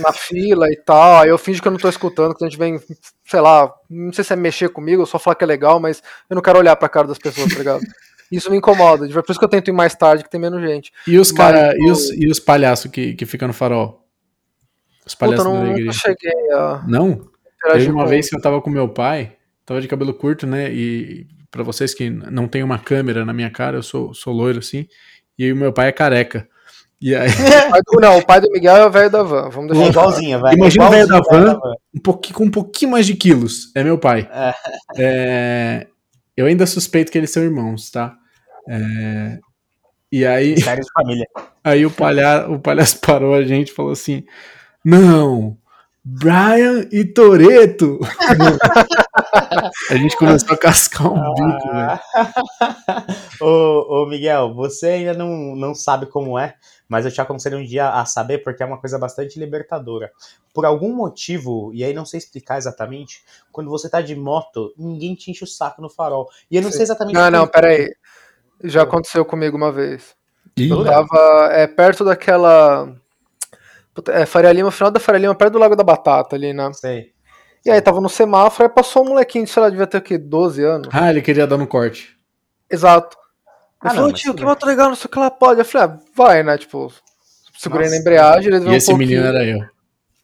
[0.02, 1.22] na fila e tal.
[1.22, 2.80] Aí eu fingo que eu não tô escutando, que a gente vem,
[3.26, 6.02] sei lá, não sei se é mexer comigo ou só falar que é legal, mas
[6.30, 7.82] eu não quero olhar pra cara das pessoas, tá ligado?
[8.32, 9.08] Isso me incomoda.
[9.08, 10.92] Por isso que eu tento ir mais tarde, que tem menos gente.
[11.06, 14.03] E os cara, Mas, e os, e os palhaços que, que ficam no farol?
[15.06, 15.86] Os Puta, palhaços eu da não, alegria.
[15.86, 17.28] nunca cheguei a Não?
[17.72, 19.34] Teve uma vez que eu tava com meu pai,
[19.66, 20.70] tava de cabelo curto, né?
[20.72, 24.60] E pra vocês que não tem uma câmera na minha cara, eu sou, sou loiro
[24.60, 24.86] assim,
[25.38, 26.48] e o meu pai é careca.
[27.02, 27.28] E aí,
[27.68, 29.50] o pai do- Não, o pai do Miguel é o velho da van.
[29.50, 30.58] Vamos É deixar igualzinho, velho.
[30.58, 31.60] Imagina o velho da van.
[31.94, 34.30] um pouquinho, com um pouquinho mais de quilos, é meu pai.
[34.32, 34.54] É.
[34.98, 35.88] É,
[36.36, 38.16] eu ainda suspeito que eles são irmãos, tá?
[38.70, 39.38] É,
[40.12, 41.26] e aí, Sério de família.
[41.64, 44.24] aí o, palha, o palhaço parou a gente e falou assim:
[44.84, 45.58] Não,
[46.04, 48.00] Brian e Toreto.
[49.90, 52.00] a gente começou a cascar um bico, velho.
[53.40, 56.56] ô, ô, Miguel, você ainda não, não sabe como é,
[56.90, 60.12] mas eu te aconselho um dia a saber porque é uma coisa bastante libertadora.
[60.54, 65.16] Por algum motivo, e aí não sei explicar exatamente, quando você tá de moto, ninguém
[65.16, 66.28] te enche o saco no farol.
[66.52, 66.78] E eu não Sim.
[66.78, 67.16] sei exatamente.
[67.16, 67.62] Não, não, por quê.
[67.62, 67.96] pera aí.
[68.66, 70.16] Já aconteceu comigo uma vez.
[70.58, 72.94] Ih, Eu tava é, perto daquela.
[73.94, 76.72] Puta, É, Faria Lima, final da Faria Lima, perto do Lago da Batata ali, né?
[76.74, 77.12] Sei.
[77.66, 80.18] E aí tava no semáforo, aí passou um molequinho, sei lá, devia ter o quê?
[80.18, 80.90] 12 anos.
[80.92, 82.18] Ah, ele queria dar no corte.
[82.70, 83.16] Exato.
[83.80, 85.60] Ah, Ele não, falou, mas tio, que moto legal, não sei o que lá pode.
[85.62, 86.58] Eu falei, ah, vai, né?
[86.58, 86.92] Tipo,
[87.58, 87.96] segurei Nossa.
[87.96, 89.10] na embreagem, ele E veio um esse pouquinho.
[89.10, 89.60] menino era eu.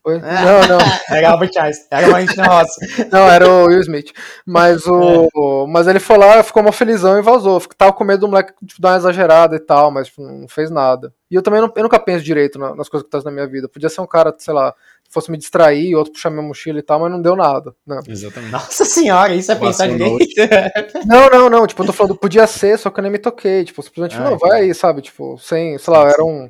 [0.09, 0.19] Foi?
[0.19, 0.79] Não, não.
[1.15, 1.87] Era Albert Einstein.
[1.91, 2.79] Era o Valentina Rossi.
[3.11, 4.11] Não, era o Will Smith.
[4.45, 5.65] Mas o.
[5.67, 7.59] Mas ele foi lá, ficou uma felizão e vazou.
[7.77, 10.69] Tava com medo do moleque tipo, dar uma exagerada e tal, mas tipo, não fez
[10.69, 11.13] nada.
[11.29, 13.47] E eu também não, eu nunca penso direito na- nas coisas que estão na minha
[13.47, 13.67] vida.
[13.69, 14.71] Podia ser um cara, sei lá,
[15.03, 17.73] que fosse me distrair, outro puxar minha mochila e tal, mas não deu nada.
[17.85, 17.99] Né?
[18.07, 18.51] Exatamente.
[18.51, 20.25] Nossa senhora, isso é pensar direito.
[21.05, 21.67] Não, não, não.
[21.67, 23.63] Tipo, eu tô falando, podia ser, só que eu nem me toquei.
[23.63, 25.01] Tipo, simplesmente, Ah, não, vai aí, sabe?
[25.01, 26.49] Tipo, sem, sei lá, era um,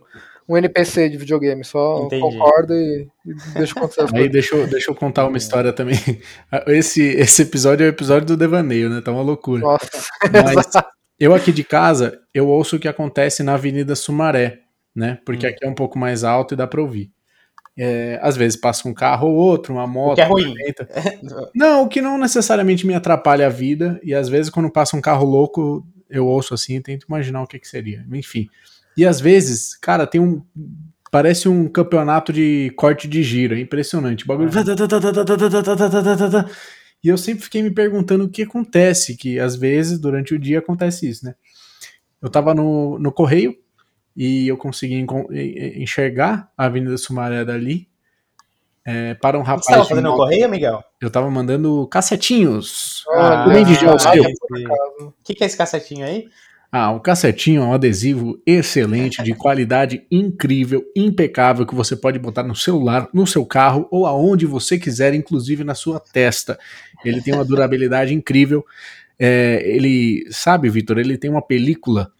[0.50, 1.64] um NPC de videogame.
[1.64, 2.22] Só Entendi.
[2.22, 5.96] concordo e, e deixa acontecer Aí deixa eu, deixa eu contar uma história também.
[6.68, 9.00] Esse, esse episódio é o episódio do devaneio, né?
[9.00, 9.62] Tá uma loucura.
[9.62, 9.88] Nossa.
[10.34, 10.66] Mas
[11.20, 14.62] eu aqui de casa, eu ouço o que acontece na Avenida Sumaré,
[14.96, 15.20] né?
[15.24, 15.50] Porque Hum.
[15.50, 17.12] aqui é um pouco mais alto e dá pra ouvir.
[17.78, 20.14] É, às vezes passa um carro ou outro, uma moto.
[20.14, 20.54] O que é ruim.
[21.56, 23.98] Não, o que não necessariamente me atrapalha a vida.
[24.04, 27.48] E às vezes, quando passa um carro louco, eu ouço assim e tento imaginar o
[27.48, 28.06] que, que seria.
[28.12, 28.50] Enfim.
[29.00, 30.44] E às vezes, cara, tem um.
[31.10, 34.26] parece um campeonato de corte de giro, é impressionante.
[34.26, 34.50] O bagulho.
[37.02, 40.60] E eu sempre fiquei me perguntando o que acontece, que às vezes durante o dia
[40.60, 41.34] acontece isso, né?
[42.22, 43.56] Eu tava no, no correio
[44.14, 45.06] e eu consegui
[45.78, 47.88] enxergar a Avenida Sumaré dali.
[48.86, 49.66] É, para um rapaz.
[49.66, 50.84] Você tava fazendo no correio, Miguel?
[51.00, 53.06] Eu tava mandando cassetinhos.
[53.12, 56.28] Ah, ah, o que, que é esse cassetinho aí?
[56.72, 62.44] Ah, o cassetinho é um adesivo excelente, de qualidade incrível, impecável, que você pode botar
[62.44, 66.60] no celular, no seu carro ou aonde você quiser, inclusive na sua testa.
[67.04, 68.64] Ele tem uma durabilidade incrível.
[69.18, 72.12] É, ele, sabe, Vitor, ele tem uma película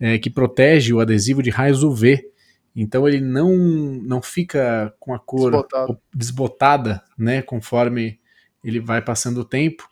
[0.00, 2.28] é, que protege o adesivo de raios UV.
[2.74, 5.98] Então ele não, não fica com a cor Desbotado.
[6.12, 8.18] desbotada, né, conforme
[8.64, 9.88] ele vai passando o tempo.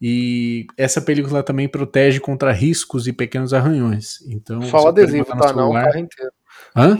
[0.00, 4.20] E essa película também protege contra riscos e pequenos arranhões.
[4.26, 5.52] Então, Só o adesivo, tá?
[5.52, 6.32] Não o carro inteiro.
[6.74, 6.98] Hã?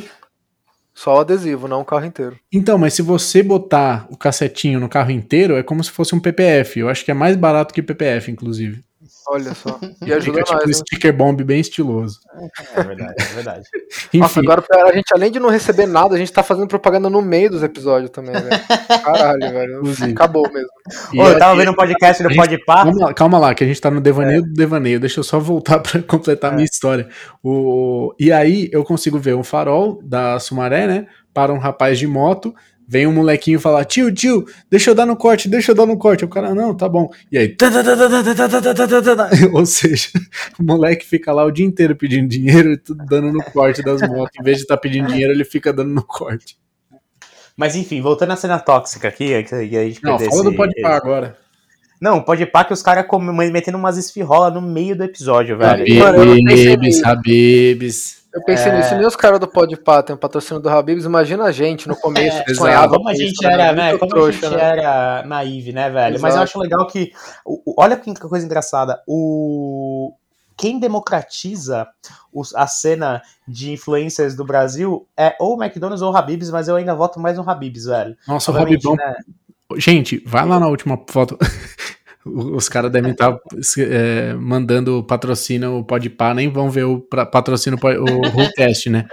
[0.93, 2.39] Só o adesivo, não o carro inteiro.
[2.53, 6.21] Então, mas se você botar o cassetinho no carro inteiro, é como se fosse um
[6.21, 6.79] PPF.
[6.79, 8.85] Eu acho que é mais barato que PPF, inclusive.
[9.31, 9.79] Olha só.
[10.05, 12.21] E ajuda Fica, tipo, um sticker bomb bem estiloso.
[12.75, 13.69] É verdade, é verdade.
[14.14, 17.21] Nossa, agora a gente, além de não receber nada, a gente tá fazendo propaganda no
[17.21, 18.49] meio dos episódios também, velho.
[19.05, 20.12] Caralho, velho.
[20.12, 20.71] Acabou mesmo.
[21.14, 22.85] Ô, eu tava vendo um podcast do Podpah.
[22.85, 24.43] Calma, calma lá, que a gente tá no devaneio é.
[24.43, 24.99] do devaneio.
[24.99, 26.71] Deixa eu só voltar pra completar a minha é.
[26.71, 27.07] história.
[27.43, 31.07] O, e aí eu consigo ver um farol da Sumaré, né?
[31.33, 32.55] Para um rapaz de moto
[32.90, 35.96] Vem um molequinho falar, tio, tio, deixa eu dar no corte, deixa eu dar no
[35.96, 36.24] corte.
[36.24, 37.09] O cara, não, tá bom.
[37.31, 37.57] E aí,
[39.53, 40.09] ou seja,
[40.59, 44.00] o moleque fica lá o dia inteiro pedindo dinheiro e tudo dando no corte das
[44.03, 44.37] motos.
[44.40, 46.59] Em vez de estar tá pedindo dinheiro, ele fica dando no corte.
[47.57, 50.96] Mas enfim, voltando à cena tóxica aqui, a gente Não, fala esse, do pode par
[50.96, 51.38] agora.
[52.00, 53.07] Não, pode pá que os caras
[53.53, 55.85] metendo umas esfirrolas no meio do episódio, velho.
[56.05, 58.19] Habibs, Habibs.
[58.33, 58.77] Eu pensei é...
[58.77, 61.97] nisso, nem os caras do Podpah tem o patrocínio do Habibs, imagina a gente no
[61.97, 63.99] começo, é, sonhava como a gente isso, era, né?
[63.99, 64.71] Como trouxa, a gente né?
[64.71, 66.14] era naive, né, velho?
[66.14, 66.23] Exato.
[66.23, 67.12] Mas eu acho legal que,
[67.77, 70.12] olha que coisa engraçada, o
[70.61, 71.88] quem democratiza
[72.55, 76.77] a cena de influencers do Brasil é ou o McDonald's ou o Habibs, mas eu
[76.77, 78.14] ainda voto mais no Habibs, velho.
[78.29, 78.85] Nossa, o Habibs.
[78.85, 79.14] Né?
[79.77, 81.38] Gente, vai lá na última foto.
[82.24, 83.40] Os caras devem estar tá,
[83.78, 89.06] é, mandando patrocínio o Podpah, nem vão ver o patrocínio o Rollcast, né?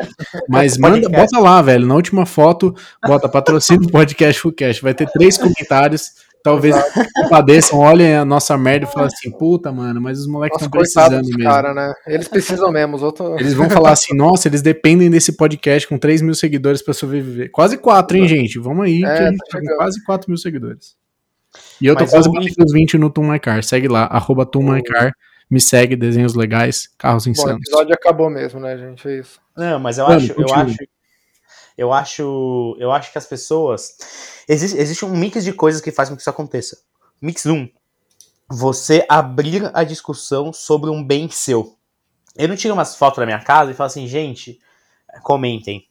[0.49, 4.81] Mas manda, bota lá, velho, na última foto, bota patrocínio podcast Fullcast.
[4.81, 6.27] Vai ter três comentários.
[6.43, 6.75] Talvez
[7.29, 11.25] padeçam, olhem a nossa merda e falem assim, puta, mano, mas os moleques estão precisando
[11.25, 11.43] mesmo.
[11.43, 11.93] Cara, né?
[12.05, 13.01] Eles precisam mesmo.
[13.03, 13.37] Outro...
[13.39, 17.51] Eles vão falar assim, nossa, eles dependem desse podcast com 3 mil seguidores para sobreviver.
[17.51, 18.59] Quase 4, hein, gente?
[18.59, 20.95] Vamos aí, é, que a gente tá com quase 4 mil seguidores.
[21.81, 23.63] E eu tô Mas quase batendo os 20 no Tum My Car.
[23.63, 25.13] Segue lá, arroba Car.
[25.49, 27.53] Me segue, desenhos legais, carros insanos.
[27.53, 29.07] Bom, o episódio acabou mesmo, né, gente?
[29.07, 29.39] É isso.
[29.55, 30.77] Não, mas eu Mano, acho, eu acho,
[31.77, 33.95] eu acho, eu acho que as pessoas
[34.47, 36.77] existe, existe um mix de coisas que faz com que isso aconteça.
[37.21, 37.53] Mix 1.
[37.53, 37.69] Um,
[38.49, 41.77] você abrir a discussão sobre um bem seu.
[42.35, 44.59] Eu não tiro umas fotos da minha casa e falo assim, gente,
[45.23, 45.87] comentem.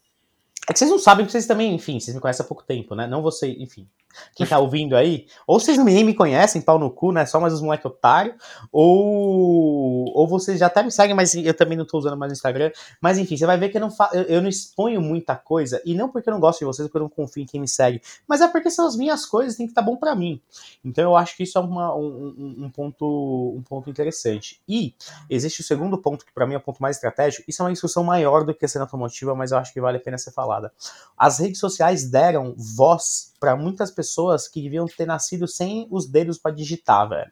[0.69, 2.95] É que vocês não sabem, porque vocês também, enfim, vocês me conhecem há pouco tempo,
[2.95, 3.07] né?
[3.07, 3.89] Não você, enfim
[4.35, 7.27] quem tá ouvindo aí, ou vocês nem me conhecem, pau no cu, né?
[7.27, 8.35] Só mais os moleque otário,
[8.73, 12.35] ou, ou vocês já até me seguem, mas eu também não tô usando mais o
[12.35, 12.71] Instagram.
[13.01, 15.95] Mas enfim, você vai ver que eu não, fa eu, não exponho muita coisa, e
[15.95, 18.01] não porque eu não gosto de vocês, porque eu não confio em quem me segue,
[18.27, 20.41] mas é porque são as minhas coisas, tem que estar tá bom para mim.
[20.85, 24.61] Então eu acho que isso é uma, um, um, ponto, um ponto interessante.
[24.69, 24.95] E
[25.29, 27.73] existe o segundo ponto, que para mim é o ponto mais estratégico, isso é uma
[27.73, 30.33] discussão maior do que a cena automotiva, mas eu acho que vale a pena ser
[30.33, 30.73] falada.
[31.17, 36.39] As redes sociais deram voz para muitas pessoas que deviam ter nascido sem os dedos
[36.39, 37.31] para digitar, velho.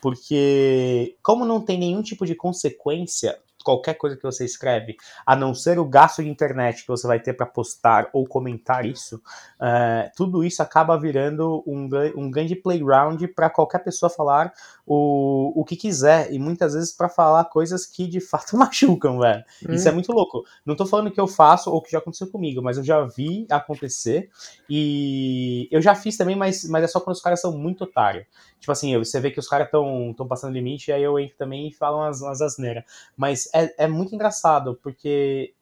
[0.00, 5.54] Porque, como não tem nenhum tipo de consequência qualquer coisa que você escreve, a não
[5.54, 10.10] ser o gasto de internet que você vai ter para postar ou comentar isso, uh,
[10.16, 14.52] tudo isso acaba virando um, um grande playground para qualquer pessoa falar
[14.86, 19.44] o, o que quiser, e muitas vezes para falar coisas que de fato machucam, velho.
[19.68, 19.74] Hum.
[19.74, 20.44] Isso é muito louco.
[20.64, 23.46] Não tô falando que eu faço ou que já aconteceu comigo, mas eu já vi
[23.50, 24.30] acontecer,
[24.68, 28.26] e eu já fiz também, mas, mas é só quando os caras são muito otários.
[28.60, 31.68] Tipo assim, você vê que os caras estão tão passando limite, aí eu entro também
[31.68, 32.84] e falo umas, umas asneiras.
[33.16, 35.54] Mas é, é muito engraçado, porque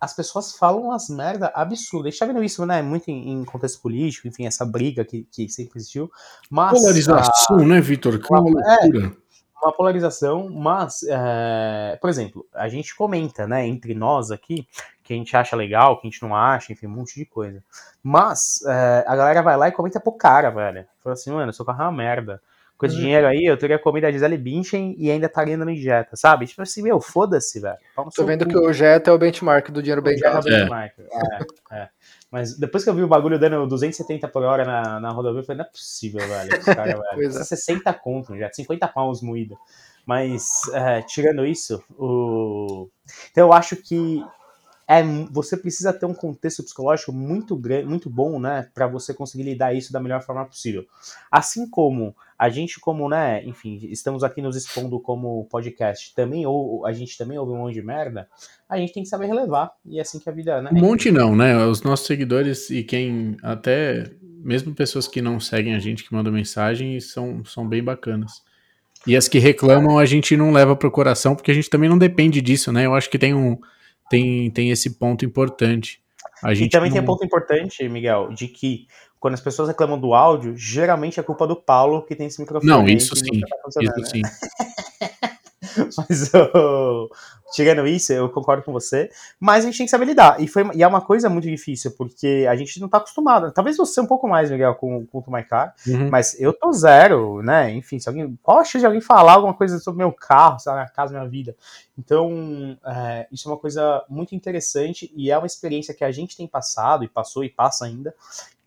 [0.00, 2.08] as pessoas falam umas merda absurdas.
[2.08, 2.82] A gente tá vendo isso, né?
[2.82, 6.10] Muito em, em, contexto político, enfim, essa briga que, que sempre existiu.
[6.50, 8.18] Mas, Polarização, a, né, Vitor?
[8.18, 9.06] Que uma, uma loucura.
[9.06, 9.24] É,
[9.64, 14.66] uma polarização, mas, é, por exemplo, a gente comenta, né, entre nós aqui,
[15.04, 17.62] que a gente acha legal, que a gente não acha, enfim, um monte de coisa.
[18.02, 20.86] Mas é, a galera vai lá e comenta pro cara, velho.
[21.02, 22.40] Fala assim, mano, seu carro é uma merda.
[22.76, 23.02] Com esse Uhum.
[23.02, 26.44] dinheiro aí, eu teria comido a Gisele Bündchen e ainda estaria indo no Jetta, sabe?
[26.46, 27.76] Tipo assim, meu, foda-se, velho.
[28.16, 28.50] Tô vendo cu.
[28.50, 30.48] que o Jetta é o benchmark do dinheiro bem Já gasto.
[30.48, 30.92] é benchmark.
[31.70, 31.88] É, é.
[32.32, 35.44] Mas depois que eu vi o bagulho dando 270 por hora na, na rodovia, eu
[35.44, 36.52] falei, não é possível, velho.
[36.52, 37.04] Esse cara, velho.
[37.14, 37.56] Pois Custa é.
[37.56, 39.56] 60 conto já, 50 pounds moído.
[40.04, 42.88] Mas, é, tirando isso, o...
[43.30, 44.20] então eu acho que
[44.86, 49.44] é, você precisa ter um contexto psicológico muito grande, muito bom, né, para você conseguir
[49.44, 50.84] lidar isso da melhor forma possível.
[51.30, 56.84] Assim como a gente, como, né, enfim, estamos aqui nos expondo como podcast, também ou
[56.84, 58.28] a gente também ouve um monte de merda,
[58.68, 60.70] a gente tem que saber relevar e é assim que a vida, né?
[60.72, 61.56] Um monte não, né?
[61.64, 64.10] Os nossos seguidores e quem até
[64.44, 68.42] mesmo pessoas que não seguem a gente, que mandam mensagem, são, são bem bacanas.
[69.06, 71.98] E as que reclamam a gente não leva pro coração, porque a gente também não
[71.98, 72.84] depende disso, né?
[72.84, 73.58] Eu acho que tem um
[74.10, 76.00] tem, tem esse ponto importante.
[76.42, 78.86] A E gente também não- tem um ponto importante, Miguel, de que
[79.18, 82.70] quando as pessoas reclamam do áudio, geralmente é culpa do Paulo que tem esse microfone.
[82.70, 84.04] Não, isso sim, tá Isso né?
[84.06, 84.22] sim.
[85.96, 87.10] Mas ô,
[87.54, 89.08] tirando isso, eu concordo com você.
[89.38, 90.40] Mas a gente tem que saber lidar.
[90.40, 93.52] E, foi, e é uma coisa muito difícil, porque a gente não tá acostumado.
[93.52, 96.10] Talvez você um pouco mais, Miguel, com, com o Tomaicar, Uhum.
[96.10, 97.70] mas eu tô zero, né?
[97.72, 98.36] Enfim, se alguém.
[98.42, 101.28] Qual a chance de alguém falar alguma coisa sobre meu carro, sabe, minha casa, minha
[101.28, 101.54] vida?
[101.98, 106.36] Então, é, isso é uma coisa muito interessante e é uma experiência que a gente
[106.36, 108.12] tem passado e passou e passa ainda,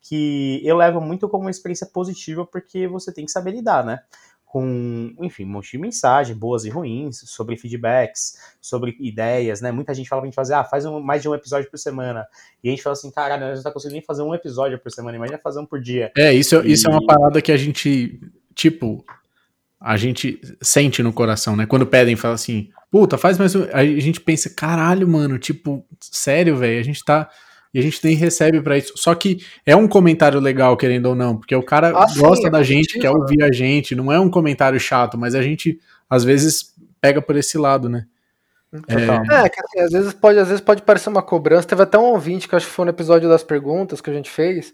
[0.02, 4.00] que eu levo muito como uma experiência positiva, porque você tem que saber lidar, né?
[4.50, 9.74] Com, enfim, um monte de mensagem, boas e ruins, sobre feedbacks, sobre ideias, né?
[9.74, 12.26] Muita gente fala pra gente fazer, ah, faz um- mais de um episódio por semana.
[12.64, 14.80] E a gente fala assim, caralho, a gente não tá conseguindo nem fazer um episódio
[14.80, 16.14] por semana, imagina fazer um por dia.
[16.18, 18.22] É, isso, isso é uma E- parada que a gente,
[18.56, 19.06] tipo,
[19.80, 21.66] a gente sente no coração, né?
[21.66, 23.66] Quando pedem, fala assim, puta, faz mais um.
[23.74, 27.30] A gente pensa, caralho, mano, tipo, sério, velho, a gente tá.
[27.74, 28.94] E a gente nem recebe pra isso.
[28.96, 32.48] Só que é um comentário legal, querendo ou não, porque o cara Ah, sim, gosta
[32.48, 33.20] é da gente, positivo, quer né?
[33.20, 37.36] ouvir a gente, não é um comentário chato, mas a gente, às vezes, pega por
[37.36, 38.06] esse lado, né?
[38.72, 39.24] Total.
[39.46, 41.68] É, que assim, às vezes pode, às vezes pode parecer uma cobrança.
[41.68, 44.30] Teve até um ouvinte que acho que foi no episódio das perguntas que a gente
[44.30, 44.74] fez,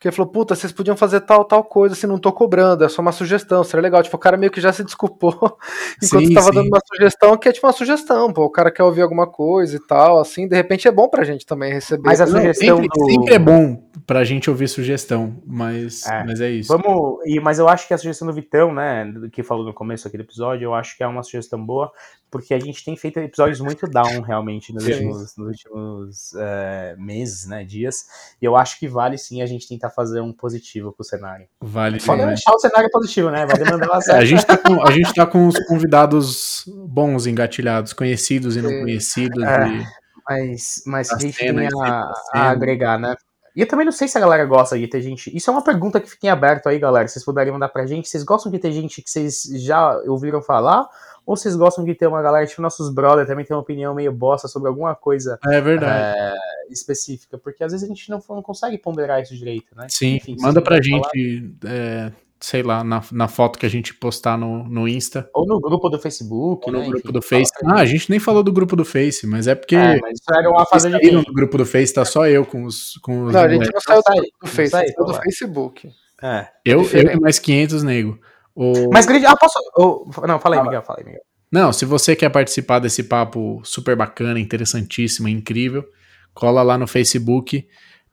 [0.00, 2.88] que ele falou, puta, vocês podiam fazer tal, tal coisa, assim, não tô cobrando, é
[2.88, 4.02] só uma sugestão, seria legal.
[4.02, 5.32] Tipo, o cara meio que já se desculpou
[6.02, 6.54] enquanto Sim, tava sim.
[6.54, 9.76] dando uma sugestão, que é tipo uma sugestão, pô, o cara quer ouvir alguma coisa
[9.76, 12.02] e tal, assim, de repente é bom pra gente também receber.
[12.06, 16.24] Mas a Não, sugestão Sempre, do- sempre é bom pra gente ouvir sugestão, mas É.
[16.24, 16.76] mas é isso.
[16.76, 17.20] Vamos.
[17.24, 20.16] E, mas eu acho que a sugestão do Vitão, né, que falou no começo aqui
[20.16, 21.92] do episódio, eu acho que é uma sugestão boa,
[22.28, 24.94] porque a gente tem feito episódios muito down, realmente, nos Sim.
[24.94, 28.04] últimos, nos últimos é, meses, né, dias.
[28.42, 31.46] E eu acho que vale sim a gente tentar fazer um positivo com o cenário.
[31.60, 32.40] Vale Foda demais.
[32.40, 33.46] deixar o cenário positivo, né?
[33.46, 34.26] Vai demandar uma É, a, certa.
[34.26, 38.80] gente tá com, a gente tá com os convidados bons engatilhados, conhecidos e não Sim.
[38.80, 39.44] conhecidos.
[39.44, 39.68] É.
[39.68, 39.84] e-
[40.28, 43.14] Mas, mas Da a gente tem a, a agregar, né?
[43.54, 45.34] E eu também não sei se a galera gosta de ter gente.
[45.36, 47.08] Isso é uma pergunta que fica em aberto aí, galera.
[47.08, 48.08] Vocês puderem mandar pra gente.
[48.08, 50.88] Vocês gostam de ter gente que vocês já ouviram falar?
[51.26, 54.10] Ou vocês gostam de ter uma galera, tipo nossos brother, também tem uma opinião meio
[54.10, 56.18] bosta sobre alguma coisa É verdade.
[56.18, 56.34] é,
[56.70, 57.38] específica?
[57.38, 59.86] Porque às vezes a gente não, não consegue ponderar isso direito, né?
[59.88, 62.10] Sim, Enfim, manda pra gente, é,
[62.40, 65.88] sei lá, na, na foto que a gente postar no, no Insta Ou no grupo
[65.90, 66.86] do Facebook, ou no né?
[66.86, 67.52] grupo Enfim, do fala Face.
[67.66, 68.08] Ah, a gente.
[68.10, 70.88] nem falou do grupo do Face, mas é porque É, mas isso era uma fase
[70.90, 73.58] de do grupo do Face, tá só eu com os, com os Não, a gente
[73.58, 73.82] moleques.
[73.86, 75.90] não saiu do, do Face, sai, saiu do Facebook.
[76.22, 76.48] É.
[76.64, 78.18] eu, eu e mais 500 nego.
[78.54, 79.06] O- Mas.
[79.08, 79.58] Ah, posso.
[79.78, 81.22] oh, não, fala aí, Miguel, fala aí, Miguel.
[81.52, 85.84] Não, se você quer participar desse papo super bacana, interessantíssimo, incrível,
[86.32, 87.66] cola lá no Facebook,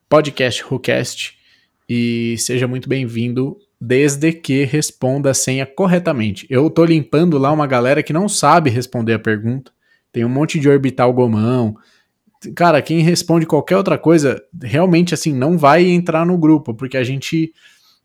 [0.09, 1.37] Podcast WhoCast,
[1.87, 6.47] e seja muito bem-vindo, desde que responda a senha corretamente.
[6.49, 9.71] Eu tô limpando lá uma galera que não sabe responder a pergunta,
[10.11, 11.75] tem um monte de orbital gomão.
[12.55, 17.03] Cara, quem responde qualquer outra coisa, realmente assim, não vai entrar no grupo, porque a
[17.03, 17.53] gente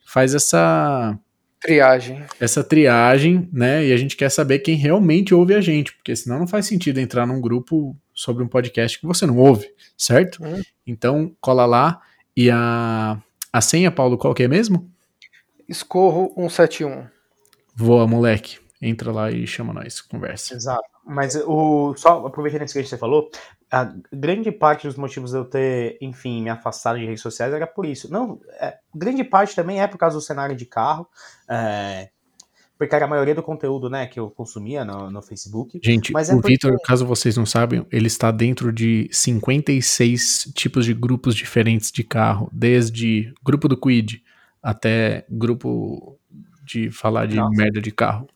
[0.06, 1.18] faz essa
[1.60, 2.24] Triagem.
[2.40, 3.86] essa triagem, né?
[3.86, 6.98] E a gente quer saber quem realmente ouve a gente, porque senão não faz sentido
[6.98, 10.44] entrar num grupo sobre um podcast que você não ouve, certo?
[10.44, 10.60] Hum.
[10.86, 12.00] Então, cola lá.
[12.36, 13.16] E a,
[13.52, 14.90] a senha, Paulo, qual que é mesmo?
[15.68, 17.06] Escorro 171.
[17.74, 18.58] Voa, moleque.
[18.80, 20.54] Entra lá e chama nós, conversa.
[20.54, 20.82] Exato.
[21.04, 23.30] Mas o só aproveitando isso que você falou,
[23.70, 27.66] a grande parte dos motivos de eu ter, enfim, me afastado de redes sociais era
[27.66, 28.10] por isso.
[28.12, 31.06] Não, é, grande parte também é por causa do cenário de carro,
[31.48, 32.10] é,
[32.76, 35.80] porque era a maioria do conteúdo, né, que eu consumia no, no Facebook.
[35.82, 40.52] Gente, Mas é o porque- Vitor, caso vocês não sabem, ele está dentro de 56
[40.54, 44.22] tipos de grupos diferentes de carro, desde grupo do Quid
[44.62, 46.18] até grupo
[46.64, 47.56] de falar de Nossa.
[47.56, 48.28] merda de carro.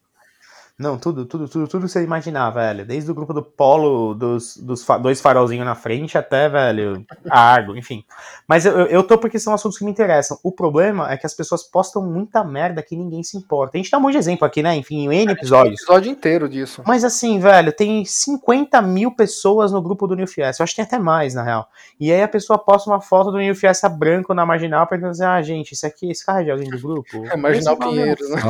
[0.78, 2.84] Não, tudo, tudo, tudo, tudo que você imaginar, velho.
[2.84, 7.40] Desde o grupo do Polo, dos, dos fa- dois farolzinhos na frente, até, velho, a
[7.40, 8.04] Argo, enfim.
[8.46, 10.38] Mas eu, eu- tô porque são assuntos que me interessam.
[10.42, 13.76] O problema é que as pessoas postam muita merda que ninguém se importa.
[13.76, 14.76] A gente dá um monte de exemplo aqui, né?
[14.76, 15.80] Enfim, em N episódios.
[15.80, 16.82] Episódio inteiro disso.
[16.86, 20.60] Mas assim, velho, tem 50 mil pessoas no grupo do New Fiesta.
[20.60, 21.68] Eu acho que tem até mais, na real.
[21.98, 25.24] E aí a pessoa posta uma foto do New Fiesta branco na marginal, perguntando assim:
[25.24, 27.24] ah, gente, isso aqui, esse carro é de alguém do grupo?
[27.30, 28.42] É Marginal Esse não, Pinheiros, né?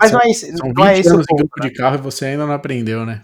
[0.00, 0.46] Mas não é isso.
[0.56, 1.08] São 20 Não é esse
[1.60, 3.22] de carro e você ainda não aprendeu, né?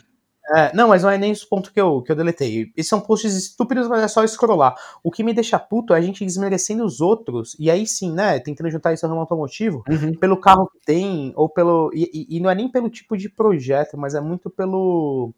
[0.57, 2.73] É, não, mas não é nem esse ponto que eu, que eu deletei.
[2.75, 4.75] Esses são posts estúpidos, mas é só scrollar.
[5.05, 8.41] O que me deixa puto é a gente desmerecendo os outros, e aí sim, né,
[8.41, 9.85] tentando juntar isso ao ramo automotivo,
[10.19, 11.91] pelo carro que tem, ou pelo.
[11.93, 15.35] E, e- e não é nem pelo tipo de projeto, mas é muito pelo.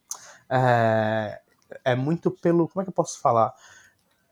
[0.49, 1.41] É,
[1.85, 2.69] é muito pelo.
[2.69, 3.53] Como é que eu posso falar?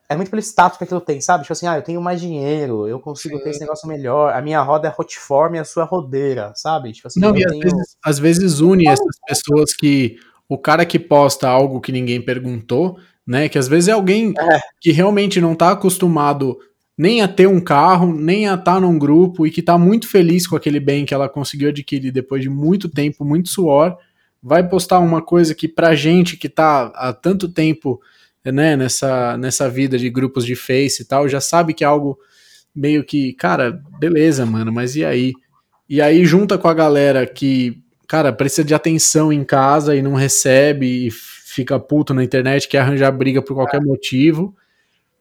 [0.09, 1.43] É muito pelo status que aquilo tem, sabe?
[1.45, 3.45] Tipo assim, ah, eu tenho mais dinheiro, eu consigo Sim.
[3.45, 6.93] ter esse negócio melhor, a minha roda é hotform e a sua é rodeira, sabe?
[6.93, 7.63] Tipo assim, Não, e às tenho.
[7.63, 10.17] vezes, às vezes une essas pessoas que
[10.49, 13.51] o cara que posta algo que ninguém perguntou, né?
[13.51, 14.61] Que às vezes é alguém É.
[14.81, 16.59] que realmente não tá acostumado
[16.97, 20.47] nem a ter um carro, nem a estar num grupo e que tá muito feliz
[20.47, 23.97] com aquele bem que ela conseguiu adquirir depois de muito tempo, muito suor,
[24.43, 28.01] vai postar uma coisa que pra gente que tá há tanto tempo,
[28.53, 32.19] né, nessa, nessa vida de grupos de Face e tal, já sabe que é algo
[32.75, 35.33] meio que, cara, beleza, mano, mas e aí?
[35.89, 40.15] E aí junta com a galera que, cara, precisa de atenção em casa e não
[40.15, 44.55] recebe e fica puto na internet, quer arranjar briga por qualquer motivo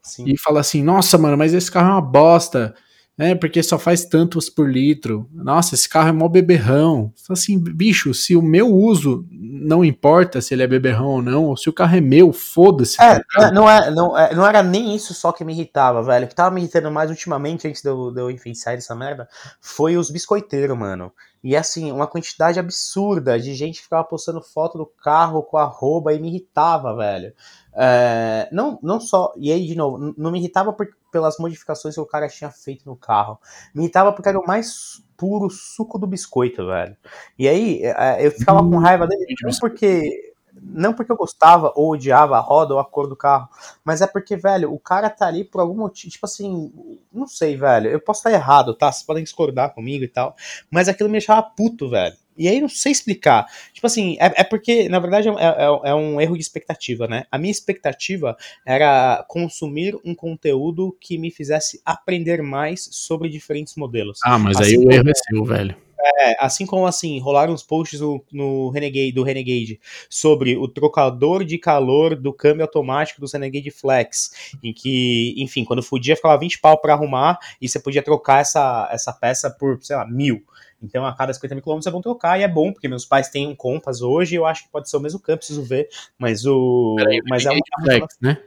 [0.04, 0.26] Sim.
[0.28, 2.76] e fala assim: "Nossa, mano, mas esse carro é uma bosta".
[3.20, 5.28] É, porque só faz tantos por litro.
[5.34, 7.12] Nossa, esse carro é mó beberrão.
[7.28, 11.58] Assim, bicho, se o meu uso não importa se ele é beberrão ou não, ou
[11.58, 13.02] se o carro é meu, foda-se.
[13.02, 13.20] É,
[13.52, 16.26] não é- não, é, não, é- era nem isso só que me irritava, velho.
[16.26, 19.28] O que tava me irritando mais ultimamente, antes de eu, enfim, sair dessa merda,
[19.60, 21.12] foi os biscoiteiros, mano.
[21.44, 26.20] E assim, uma quantidade absurda de gente ficava postando foto do carro com arroba e
[26.20, 27.34] me irritava, velho.
[27.76, 29.34] É, não, não só.
[29.38, 30.88] E aí, de novo, não me irritava por-
[31.18, 33.40] pelas modificações que o cara tinha feito no carro.
[33.74, 36.96] Me irritava porque era o mais puro suco do biscoito, velho.
[37.40, 40.34] E aí, é, eu ficava com raiva dele, não porque.
[40.60, 43.48] Não porque eu gostava ou odiava a roda ou a cor do carro,
[43.86, 46.12] mas é porque, velho, o cara tá ali por algum motivo.
[46.12, 46.74] Tipo assim,
[47.14, 47.90] não sei, velho.
[47.90, 48.92] Eu posso estar errado, tá?
[48.92, 50.36] Vocês podem discordar comigo e tal.
[50.70, 52.16] Mas aquilo me deixava puto, velho.
[52.38, 53.46] E aí não sei explicar.
[53.74, 57.26] Tipo assim, é, é porque, na verdade, é, é- é um erro de expectativa, né?
[57.32, 64.20] A minha expectativa era consumir um conteúdo que me fizesse aprender mais sobre diferentes modelos.
[64.24, 65.76] Ah, mas Assim aí o erro é seu, velho.
[66.20, 69.80] É, assim como assim, rolaram uns posts no, no Renegade, do Renegade
[70.10, 74.32] sobre o trocador de calor do câmbio automático do Renegade Flex,
[74.64, 78.88] em que, enfim, quando fudia ficava 20 pau pra arrumar e você podia trocar essa,
[78.92, 80.44] essa peça por, sei lá, mil.
[80.82, 83.48] Então a cada 50 mil quilômetros vão trocar e é bom, porque meus pais têm
[83.48, 86.96] um Compass hoje eu acho que pode ser o mesmo câmbio, preciso ver, mas o...
[86.98, 87.60] Peraí, mas é um...
[87.84, 88.44] Flex, né?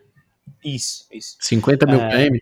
[0.64, 1.37] Isso, isso.
[1.41, 2.28] 50 mil É.
[2.28, 2.37] km?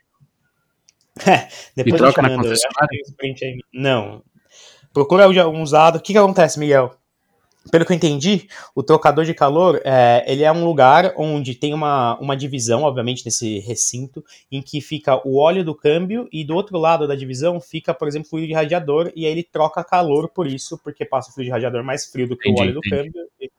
[1.75, 3.63] Depois E troca eu te na mando, eu concessionária?
[3.73, 4.23] Não.
[4.93, 5.97] Procura um usado.
[5.97, 6.95] O que, que acontece, Miguel?
[7.71, 11.75] Pelo que eu entendi, o trocador de calor é, ele é um lugar onde tem
[11.75, 16.55] uma, uma divisão, obviamente, nesse recinto, em que fica o óleo do câmbio e do
[16.55, 20.29] outro lado da divisão fica, por exemplo, fluido de radiador, e aí ele troca calor
[20.29, 22.75] por isso, porque passa o fluido de radiador mais frio do que Entendi, o óleo
[22.75, 23.11] do entendi.
[23.13, 23.29] câmbio.
[23.41, 23.51] E,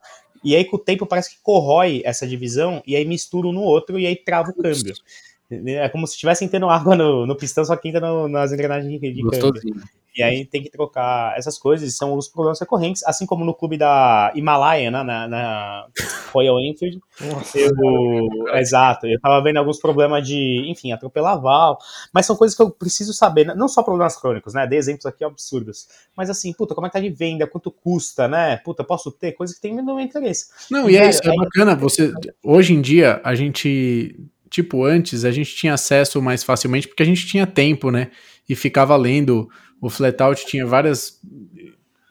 [0.43, 3.61] e aí, com o tempo, parece que corrói essa divisão, e aí mistura um no
[3.61, 4.93] outro, e aí trava o câmbio.
[5.51, 8.99] É como se estivessem tendo água no, no pistão, só que entra no- nas engrenagens
[8.99, 9.61] de, de câmbio.
[10.19, 13.77] E aí tem que trocar essas coisas, são os problemas recorrentes, assim como no clube
[13.77, 15.87] da Himalaia, né, na, na
[16.31, 16.99] Royal Enfield.
[17.55, 21.77] Eu, exato, eu tava vendo alguns problemas de, enfim, atropelar val,
[22.13, 25.05] mas são coisas que eu preciso saber, né, não só problemas crônicos, né, dei exemplos
[25.05, 28.83] aqui absurdos, mas assim, puta, como é que tá de venda, quanto custa, né, puta,
[28.83, 30.47] posso ter, coisas que tem no meu interesse.
[30.69, 31.75] Não, e é Velho, isso, é bacana.
[31.75, 32.13] Você,
[32.43, 34.15] hoje em dia, a gente,
[34.49, 38.11] tipo, antes, a gente tinha acesso mais facilmente porque a gente tinha tempo, né?
[38.47, 39.49] E ficava lendo.
[39.81, 41.19] O Flatout tinha várias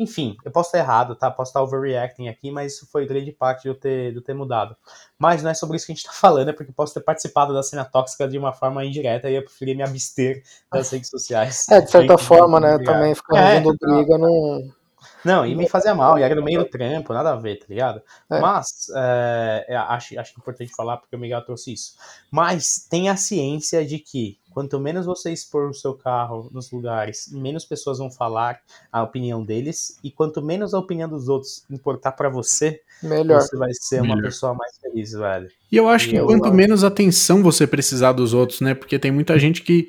[0.00, 1.30] Enfim, eu posso estar errado, tá?
[1.30, 4.32] Posso estar overreacting aqui, mas isso foi grande parte de eu ter, de eu ter
[4.32, 4.74] mudado.
[5.18, 7.52] Mas não é sobre isso que a gente tá falando, é porque posso ter participado
[7.52, 10.42] da cena tóxica de uma forma indireta e eu preferia me abster
[10.72, 11.68] das redes sociais.
[11.68, 12.78] É, de certa forma, né?
[12.78, 14.79] Também ficar É, fazendo briga não.
[15.24, 17.66] Não, e me fazia mal, e era no meio do trampo, nada a ver, tá
[17.68, 18.00] ligado?
[18.30, 18.40] É.
[18.40, 21.94] Mas, é, é, acho, acho importante falar porque o Miguel trouxe isso.
[22.30, 27.64] Mas tenha ciência de que quanto menos você expor o seu carro nos lugares, menos
[27.64, 28.58] pessoas vão falar
[28.90, 33.40] a opinião deles, e quanto menos a opinião dos outros importar pra você, Melhor.
[33.40, 34.28] você vai ser uma Melhor.
[34.28, 35.48] pessoa mais feliz, velho.
[35.70, 36.54] E eu acho que Eu quanto acho.
[36.54, 38.74] menos atenção você precisar dos outros, né?
[38.74, 39.88] Porque tem muita gente que.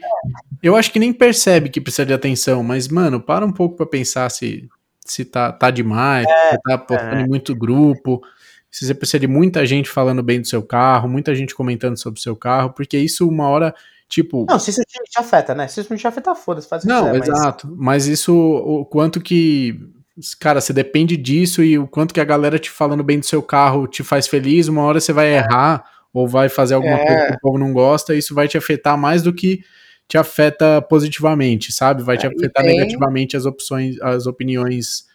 [0.62, 3.86] Eu acho que nem percebe que precisa de atenção, mas, mano, para um pouco pra
[3.88, 4.70] pensar se,
[5.06, 7.28] se tá, tá demais, se você tá postando é.
[7.28, 8.22] muito grupo,
[8.70, 12.20] se você precisa de muita gente falando bem do seu carro, muita gente comentando sobre
[12.20, 13.76] o seu carro, porque isso uma hora,
[14.08, 14.46] tipo.
[14.50, 15.68] Não, se isso te, te afeta, né?
[15.68, 17.76] Se isso não te afeta, foda-se, faz o que Não, quiser, mas- exato.
[17.78, 19.78] Mas isso, o quanto que.
[20.40, 23.42] Cara, você depende disso e o quanto que a galera te falando bem do seu
[23.42, 25.84] carro te faz feliz, uma hora você vai errar
[26.14, 27.06] ou vai fazer alguma É.
[27.06, 29.64] coisa que o povo não gosta, isso vai te afetar mais do que
[30.12, 32.04] te afeta positivamente, sabe?
[32.04, 35.06] Vai te É, e afetar tem- negativamente as opções, as opiniões.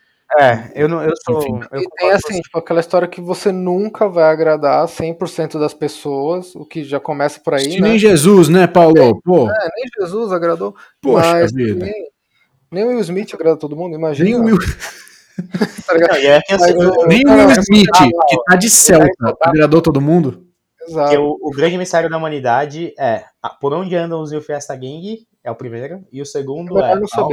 [0.40, 1.38] É, eu, não, eu sou.
[1.38, 1.60] Enfim.
[1.70, 6.54] eu E tem assim, tipo, aquela história que você nunca vai agradar 100% das pessoas,
[6.56, 7.90] o que já começa por aí, Se né?
[7.90, 9.20] nem Jesus, né, Paulo?
[9.22, 10.74] Pô, É, nem Jesus agradou.
[11.02, 11.84] poxa mas vida.
[11.84, 11.92] Nem,
[12.72, 14.30] nem o Will Smith agrada todo mundo, imagina.
[14.30, 14.56] Nem o Will,
[15.86, 19.36] tá e é assim, Mas eu- nem o Will é Smith, que tá de Celta,
[19.42, 20.45] agradou todo mundo?
[20.86, 21.02] Exato.
[21.10, 24.74] Porque o, o grande mistério da humanidade é a- por onde andam os Zil Fiesta
[24.74, 27.28] Gang, é o primeiro, e o segundo é ao-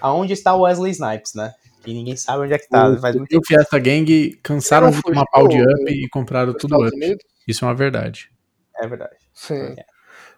[0.00, 1.52] aonde está o Wesley Snipes, né?
[1.82, 2.94] Que ninguém sabe onde é que tá.
[2.98, 6.76] faz muito o, o Fiesta Gang cansaram de tomar pau de up e compraram tudo
[6.76, 6.94] up.
[6.94, 7.24] Unidos?
[7.48, 8.28] Isso é uma verdade.
[8.76, 9.16] É verdade.
[9.32, 9.74] Sim.
[9.78, 9.84] É.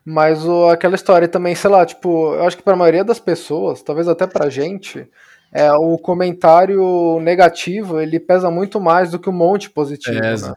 [0.04, 3.82] Mas o, aquela história também, sei lá, tipo, eu acho que pra maioria das pessoas,
[3.82, 5.08] talvez até pra gente,
[5.52, 10.48] é, o comentário negativo, ele pesa muito mais do que um monte positivo, Pesa.
[10.50, 10.54] né?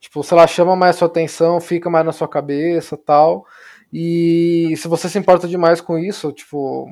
[0.00, 3.44] Tipo, sei lá, chama mais sua atenção, fica mais na sua cabeça tal.
[3.92, 6.86] E se você se importa demais com isso, tipo,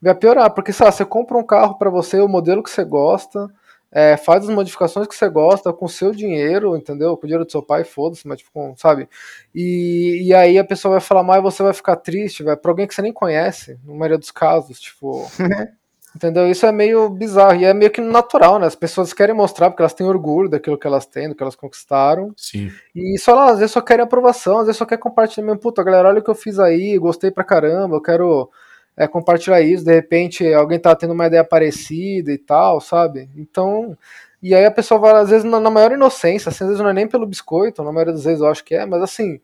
[0.00, 2.84] vai piorar, porque, sei lá, você compra um carro pra você, o modelo que você
[2.84, 3.48] gosta,
[3.90, 7.16] é, faz as modificações que você gosta com o seu dinheiro, entendeu?
[7.16, 9.08] Com o dinheiro do seu pai, foda-se, mas tipo, com- sabe?
[9.54, 12.70] E, e aí a pessoa vai falar mal e você vai ficar triste, vai pra
[12.70, 15.26] alguém que você nem conhece, na maioria dos casos, tipo.
[16.18, 16.50] entendeu?
[16.50, 18.66] Isso é meio bizarro e é meio que natural, né?
[18.66, 21.54] As pessoas querem mostrar porque elas têm orgulho daquilo que elas têm, do que elas
[21.54, 22.32] conquistaram.
[22.36, 22.72] Sim.
[22.94, 25.82] E só lá, às vezes só querem aprovação, às vezes só quer compartilhar mesmo, puta,
[25.82, 28.50] galera, olha o que eu fiz aí, gostei pra caramba, eu quero
[28.96, 33.30] é, compartilhar isso, de repente alguém tá tendo uma ideia parecida e tal, sabe?
[33.36, 33.96] Então,
[34.42, 36.90] e aí a pessoa vai, às vezes, na, na maior inocência, assim, às vezes não
[36.90, 39.40] é nem pelo biscoito, na maioria das vezes eu acho que é, mas assim,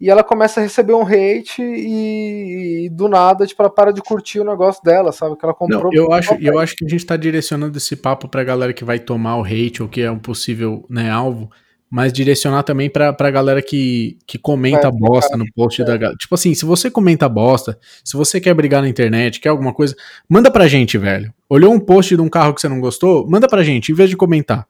[0.00, 4.02] e ela começa a receber um hate e, e do nada, tipo, ela para de
[4.02, 5.36] curtir o negócio dela, sabe?
[5.36, 5.84] Que ela comprou.
[5.84, 8.84] Não, eu acho, eu acho que a gente tá direcionando esse papo pra galera que
[8.84, 11.48] vai tomar o hate ou que é um possível né, alvo,
[11.88, 15.84] mas direcionar também pra, pra galera que, que comenta bosta no post é.
[15.84, 16.16] da galera.
[16.18, 19.94] Tipo assim, se você comenta bosta, se você quer brigar na internet, quer alguma coisa,
[20.28, 21.32] manda pra gente, velho.
[21.48, 23.30] Olhou um post de um carro que você não gostou?
[23.30, 24.66] Manda pra gente, em vez de comentar.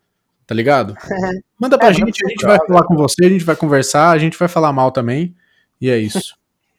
[0.47, 0.95] Tá ligado?
[1.59, 4.19] Manda pra É, gente, a gente vai falar com você, a gente vai conversar, a
[4.19, 5.35] gente vai falar mal também.
[5.81, 6.37] E é isso.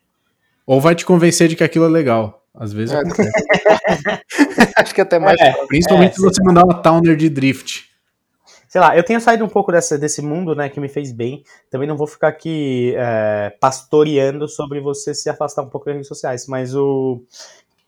[0.66, 2.44] Ou vai te convencer de que aquilo é legal.
[2.54, 3.02] Às vezes É.
[4.82, 5.40] Acho que até mais.
[5.40, 7.84] É, Principalmente É, se você mandar uma Towner de drift.
[8.68, 11.44] sei lá, eu tenho saído um pouco dessa, desse mundo, né, que me fez bem.
[11.70, 16.08] Também não vou ficar aqui é, pastoreando sobre você se afastar um pouco das redes
[16.08, 17.22] sociais, mas o.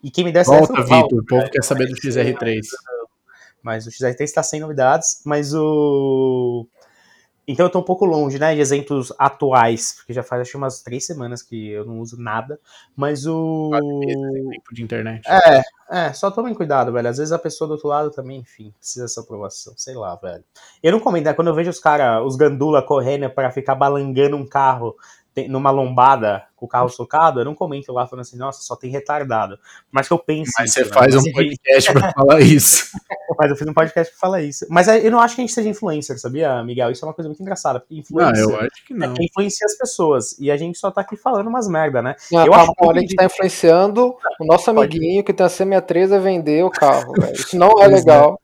[0.03, 1.19] E quem me desse essa Volta, é Vitor.
[1.19, 1.49] O povo né?
[1.49, 2.59] quer saber do XR3.
[3.67, 6.65] Mas o XR3 está sem novidades, mas o.
[7.45, 10.81] Então eu tô um pouco longe, né, de exemplos atuais, porque já faz acho umas
[10.81, 12.57] três semanas que eu não uso nada,
[12.95, 13.69] mas o.
[13.71, 15.21] Tempo de internet.
[15.29, 15.61] É,
[15.91, 17.09] é, só tomem cuidado, velho.
[17.09, 20.45] Às vezes a pessoa do outro lado também, enfim, precisa dessa aprovação, sei lá, velho.
[20.81, 21.33] Eu não comento, né?
[21.33, 24.95] Quando eu vejo os caras, os gandula correndo pra ficar balangando um carro
[25.37, 28.75] tem- numa lombada com o carro socado, eu não comento lá falando assim, nossa, só
[28.75, 29.59] tem retardado.
[29.91, 30.51] Mas que eu penso.
[30.57, 30.91] Mas isso, você né?
[30.93, 32.89] faz um podcast pra falar isso.
[33.37, 34.65] Mas eu fiz um podcast que fala isso.
[34.67, 36.89] Mas é, eu não acho que a gente seja influencer, sabia, Miguel?
[36.89, 37.79] Isso é uma coisa muito engraçada.
[37.79, 39.13] Porque Não, influencer eu acho que é não.
[39.13, 40.39] quem influencia as pessoas.
[40.39, 42.15] E a gente só tá aqui falando umas merda, né?
[42.31, 44.97] Não, Eu calma, acho que- a gente tá influenciando o nosso Pode.
[44.97, 47.33] amiguinho que tem a C63 a vender o carro, velho.
[47.35, 47.95] Isso não é Pois é.
[47.95, 48.41] legal.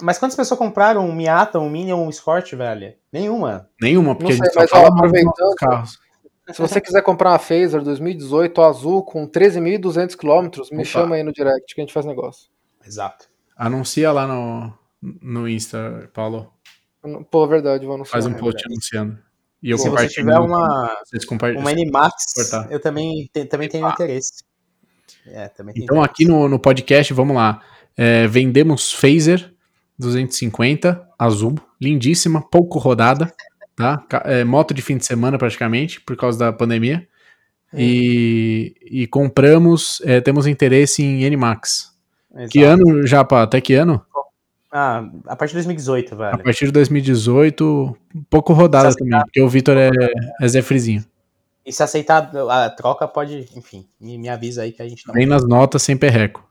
[0.00, 2.94] Mas quantas pessoas compraram um Miata, um Mini ou um Escort, velho?
[3.12, 3.68] Nenhuma.
[3.82, 5.98] Nenhuma, porque Não a gente sei, só mas, fala aproveitando- carros.
[6.52, 10.84] Se você quiser comprar uma Phaser 2018 azul com 13.200 km, me Opa.
[10.84, 12.48] chama aí no direct que a gente faz negócio.
[12.86, 13.28] Exato.
[13.56, 14.72] Anuncia lá no,
[15.22, 16.52] no Insta, Paulo.
[17.30, 18.12] Pô, verdade, vou anunciar.
[18.12, 18.64] Faz um post verdade.
[18.72, 19.18] anunciando.
[19.62, 20.14] E eu Se você compartilho.
[20.26, 21.60] tiver no- uma, Vocês compartilham.
[21.62, 22.14] uma N-Max,
[22.70, 24.44] eu também, te- também tenho interesse.
[25.26, 27.60] É, também tenho Então aqui no, no podcast, vamos lá.
[27.96, 29.52] É, vendemos Phaser
[29.98, 33.32] 250 azul, lindíssima, pouco rodada,
[33.78, 34.22] tá?
[34.24, 37.06] É, moto de fim de semana praticamente, por causa da pandemia.
[37.72, 41.92] E, e compramos, é, temos interesse em N-Max.
[42.50, 43.42] Que ano, Japa?
[43.42, 44.02] Até que ano?
[44.70, 46.44] Ah, a partir de 2018, A velho.
[46.44, 47.96] partir de 2018,
[48.28, 49.90] pouco rodada Precisa também, porque o Vitor é,
[50.40, 51.04] é Zé Frizinho.
[51.64, 55.14] E se aceitar a troca, pode, enfim, me, me avisa aí que a gente não.
[55.14, 56.47] Vem nas notas sem perreco.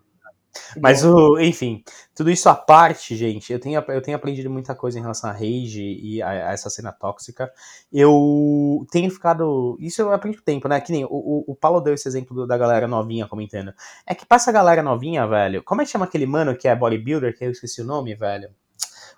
[0.81, 1.83] Mas o, enfim,
[2.15, 5.33] tudo isso à parte, gente, eu tenho, eu tenho aprendido muita coisa em relação a
[5.33, 7.51] rage e a, a essa cena tóxica.
[7.91, 9.77] Eu tenho ficado.
[9.79, 10.79] Isso eu aprendi com o tempo, né?
[10.81, 13.73] Que nem o, o, o Paulo deu esse exemplo do- da galera novinha comentando.
[14.05, 15.63] É que pra essa galera novinha, velho.
[15.63, 18.49] Como é que chama aquele mano que é bodybuilder, que eu esqueci o nome, velho?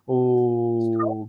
[0.05, 1.27] O.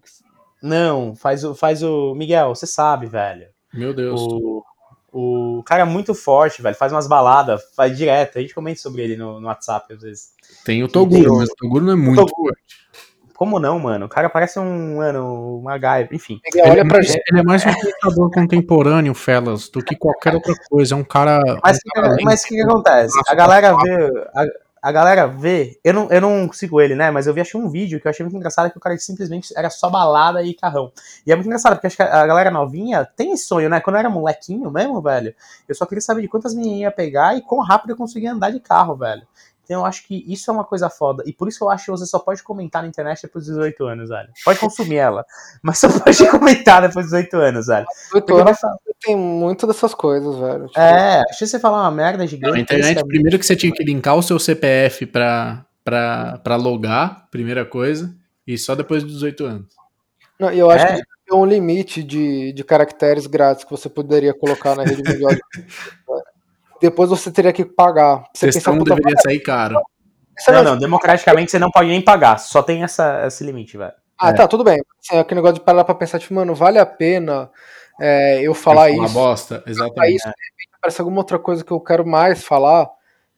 [0.63, 1.55] Não, faz o.
[1.55, 2.15] Faz o.
[2.15, 3.49] Miguel, você sabe, velho.
[3.73, 4.21] Meu Deus.
[4.21, 4.65] O,
[5.13, 6.77] o cara é muito forte, velho.
[6.77, 8.39] Faz umas baladas, faz direto.
[8.39, 10.33] A gente comenta sobre ele no, no WhatsApp às vezes.
[10.65, 12.55] Tem o Toguro, mas o Toguro não é muito Toguro.
[13.35, 14.05] Como não, mano?
[14.05, 16.39] O cara parece um, mano, uma MacGyver, enfim.
[16.45, 20.35] Ele olha é, pra mais, ele é mais um lutador contemporâneo, Felas, do que qualquer
[20.35, 20.95] outra coisa.
[20.95, 21.41] É um cara.
[21.63, 23.19] Mas um o que, cara mas o que, que acontece?
[23.27, 24.29] A galera vê.
[24.35, 24.45] A,
[24.83, 25.79] a galera vê.
[25.85, 27.11] Eu não, eu não sigo ele, né?
[27.11, 29.53] Mas eu vi achei um vídeo que eu achei muito engraçado que o cara simplesmente
[29.57, 30.93] era só balada e carrão.
[31.27, 33.81] E é muito engraçado, porque acho que a galera novinha tem sonho, né?
[33.81, 35.35] Quando eu era molequinho mesmo, velho,
[35.69, 38.51] eu só queria saber de quantas menininhas ia pegar e quão rápido eu conseguia andar
[38.51, 39.27] de carro, velho.
[39.71, 41.23] Então eu acho que isso é uma coisa foda.
[41.25, 43.85] E por isso eu acho que você só pode comentar na internet depois dos 18
[43.87, 44.29] anos, velho.
[44.45, 45.25] Pode consumir ela.
[45.63, 47.87] Mas só pode comentar depois dos 18 anos, velho.
[48.11, 50.67] Porque Doutor, vai falar- tem muito dessas coisas, velho.
[50.67, 52.59] Tipo, É, acho que você falar uma merda Na gigante.
[52.61, 56.57] internet, isso é primeiro que você tinha que linkar o seu CPF pra, pra, pra
[56.57, 58.13] logar, primeira coisa,
[58.45, 59.67] e só depois dos 18 anos.
[60.37, 60.97] Não, e eu acho É.
[60.97, 65.31] que tem um limite de, de caracteres grátis que você poderia colocar na rede mundial.
[66.81, 68.25] de- Depois você teria que pagar.
[68.35, 69.81] Você Questão pensa, puta, deveria sair caro.
[70.37, 73.77] esse Não, negócio- não, democraticamente você não pode nem pagar, só tem essa, esse limite,
[73.77, 73.93] velho.
[74.19, 74.79] Ah, tá, tudo bem.
[75.03, 77.51] Assim, é aquele negócio de parar pra pensar, tipo, mano, vale a pena
[77.99, 79.15] é, eu falar Uma isso?
[79.15, 80.15] bosta, Aí exatamente.
[80.17, 82.89] isso, de repente, aparece alguma outra coisa que eu quero mais falar,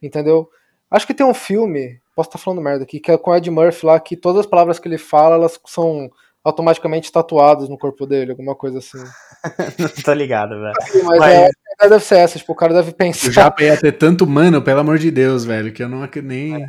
[0.03, 0.49] entendeu?
[0.91, 3.49] Acho que tem um filme, posso estar falando merda aqui, que é com o Ed
[3.51, 6.11] Murphy lá, que todas as palavras que ele fala, elas são
[6.45, 8.99] automaticamente tatuadas no corpo dele, alguma coisa assim.
[9.79, 10.73] Não tô ligado, velho.
[11.05, 13.31] Mas, Mas- é, deve ser essa, tipo, o cara deve O pensar.
[13.31, 16.67] Japa ia ter tanto mano, pelo amor de Deus, velho, que eu não nem.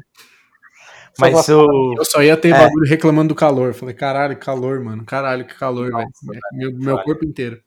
[1.19, 1.93] Mas o.
[1.97, 2.57] Eu só ia ter É.
[2.57, 3.73] bagulho reclamando do calor.
[3.73, 5.05] Falei, caralho, calor, mano.
[5.05, 6.07] Caralho, que calor, velho.
[6.25, 7.61] Nossa, Meu, meu corpo inteiro.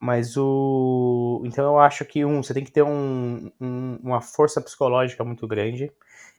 [0.00, 1.42] Mas o.
[1.46, 5.46] Então eu acho que, um, você tem que ter um, um- uma força psicológica muito
[5.46, 5.92] grande.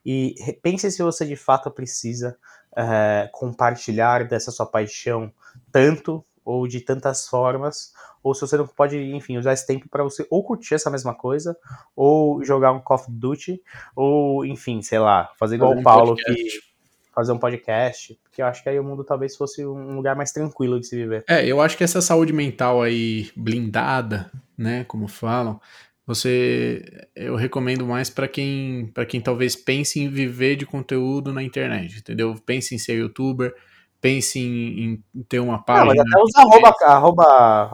[0.05, 2.37] E pense se você de fato precisa
[2.75, 5.31] é, compartilhar dessa sua paixão
[5.71, 10.03] tanto ou de tantas formas, ou se você não pode, enfim, usar esse tempo para
[10.03, 11.57] você ou curtir essa mesma coisa,
[11.95, 13.61] ou jogar um Call of Duty,
[13.95, 16.43] ou, enfim, sei lá, fazer igual Fazer o um Paulo podcast.
[16.43, 16.75] que
[17.15, 20.33] fazer um podcast, porque eu acho que aí o mundo talvez fosse um lugar mais
[20.33, 21.23] tranquilo de se viver.
[21.29, 25.59] É, eu acho que essa saúde mental aí blindada, né, como falam,
[26.05, 26.83] você
[27.15, 31.97] eu recomendo mais pra quem para quem talvez pense em viver de conteúdo na internet,
[31.97, 32.35] entendeu?
[32.45, 33.53] Pense em ser youtuber,
[33.99, 35.87] pense em, em ter uma Ah, página.
[35.87, 37.23] mas até usa arroba, arroba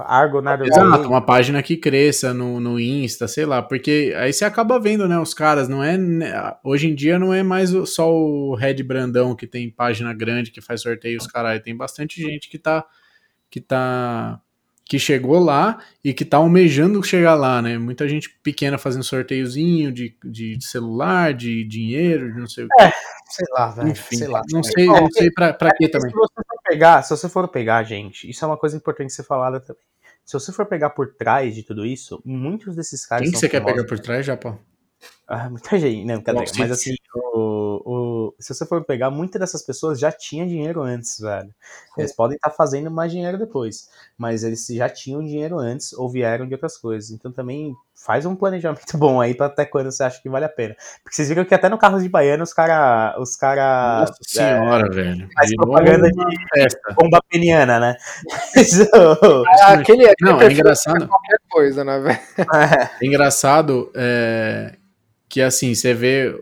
[0.07, 4.79] Argonardo Exato, uma página que cresça no, no Insta, sei lá, porque aí você acaba
[4.79, 6.31] vendo, né, os caras, não é, né,
[6.63, 10.61] hoje em dia não é mais só o Red Brandão que tem página grande, que
[10.61, 12.85] faz sorteios, caralho, tem bastante gente que tá,
[13.49, 14.39] que tá,
[14.91, 19.89] que chegou lá e que tá almejando chegar lá, né, muita gente pequena fazendo sorteiozinho
[19.89, 22.91] de, de celular, de dinheiro, de não sei o que,
[23.29, 23.87] Sei lá, velho.
[23.87, 24.41] enfim, sei lá.
[24.51, 26.09] não sei, não sei pra, pra quê porque também.
[26.11, 29.23] Se você for pegar, se você for pegar, gente, isso é uma coisa importante ser
[29.23, 29.81] falada também.
[30.25, 33.47] Se você for pegar por trás de tudo isso, muitos desses caras Quem que você
[33.47, 33.77] quer famosos.
[33.77, 34.59] pegar por trás, Japão?
[35.25, 36.43] Ah, muita gente, não, cadê?
[36.57, 37.81] Mas assim, o,
[38.39, 41.53] se você for pegar, muitas dessas pessoas já tinham dinheiro antes, velho.
[41.97, 46.47] Eles podem estar fazendo mais dinheiro depois, mas eles já tinham dinheiro antes ou vieram
[46.47, 47.11] de outras coisas.
[47.11, 50.49] Então também faz um planejamento bom aí para até quando você acha que vale a
[50.49, 50.75] pena.
[51.03, 54.87] Porque vocês viram que até no Carros de Baiano os cara, os cara Nossa senhora,
[54.87, 55.29] é, velho.
[55.33, 56.95] faz propaganda uma de festa.
[56.99, 57.95] bomba peniana, né?
[59.63, 61.03] Ah, aquele, aquele Não, é perfil engraçado.
[61.03, 62.19] é qualquer coisa, né, velho?
[63.01, 64.75] É engraçado é,
[65.29, 66.33] que assim, você vê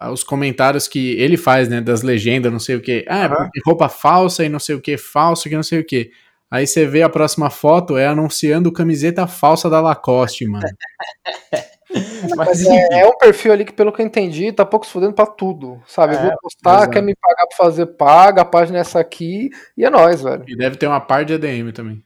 [0.00, 3.04] os comentários que ele faz, né, das legendas, não sei o que.
[3.08, 6.10] Ah, porque roupa falsa e não sei o que, falso que não sei o que.
[6.50, 10.64] Aí você vê a próxima foto, é anunciando camiseta falsa da Lacoste, mano.
[12.36, 15.12] mas, é, é um perfil ali que, pelo que eu entendi, tá pouco se fudendo
[15.12, 16.14] pra tudo, sabe?
[16.14, 16.90] É, Vou postar, exato.
[16.90, 20.44] quer me pagar pra fazer, paga, a página é essa aqui, e é nóis, velho.
[20.46, 22.02] E deve ter uma par de ADM também.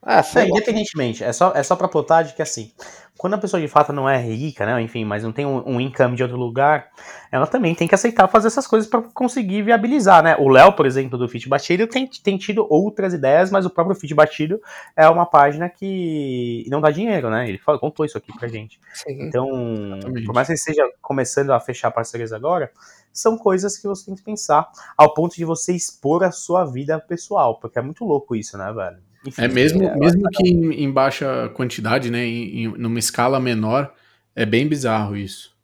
[0.00, 0.46] Ah, lá.
[0.46, 2.72] independentemente, é só, é só pra plotar de que assim,
[3.16, 5.80] quando a pessoa de fato não é rica, né, enfim, mas não tem um, um
[5.80, 6.88] income de outro lugar,
[7.32, 10.36] ela também tem que aceitar fazer essas coisas pra conseguir viabilizar, né?
[10.38, 13.96] O Léo, por exemplo, do Fit Batido, tem, tem tido outras ideias, mas o próprio
[13.96, 14.60] Fit Batido
[14.96, 17.48] é uma página que não dá dinheiro, né?
[17.48, 18.80] Ele falou, contou isso aqui pra gente.
[18.92, 19.22] Sim.
[19.22, 19.48] Então,
[19.96, 20.26] Exatamente.
[20.26, 22.70] por mais que ele esteja começando a fechar parcerias agora,
[23.12, 27.00] são coisas que você tem que pensar ao ponto de você expor a sua vida
[27.00, 28.98] pessoal, porque é muito louco isso, né, velho?
[29.26, 33.38] Enfim, É mesmo, é, mesmo que em, em baixa quantidade, né, em, em- numa escala
[33.40, 33.92] menor,
[34.34, 35.54] é bem bizarro isso.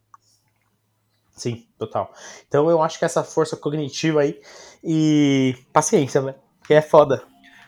[1.37, 2.13] Sim, total.
[2.47, 4.39] Então eu acho que essa força cognitiva aí
[4.85, 6.37] e paciência, velho,
[6.67, 7.23] que é foda.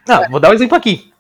[0.07, 1.13] Não, vou dar um exemplo aqui.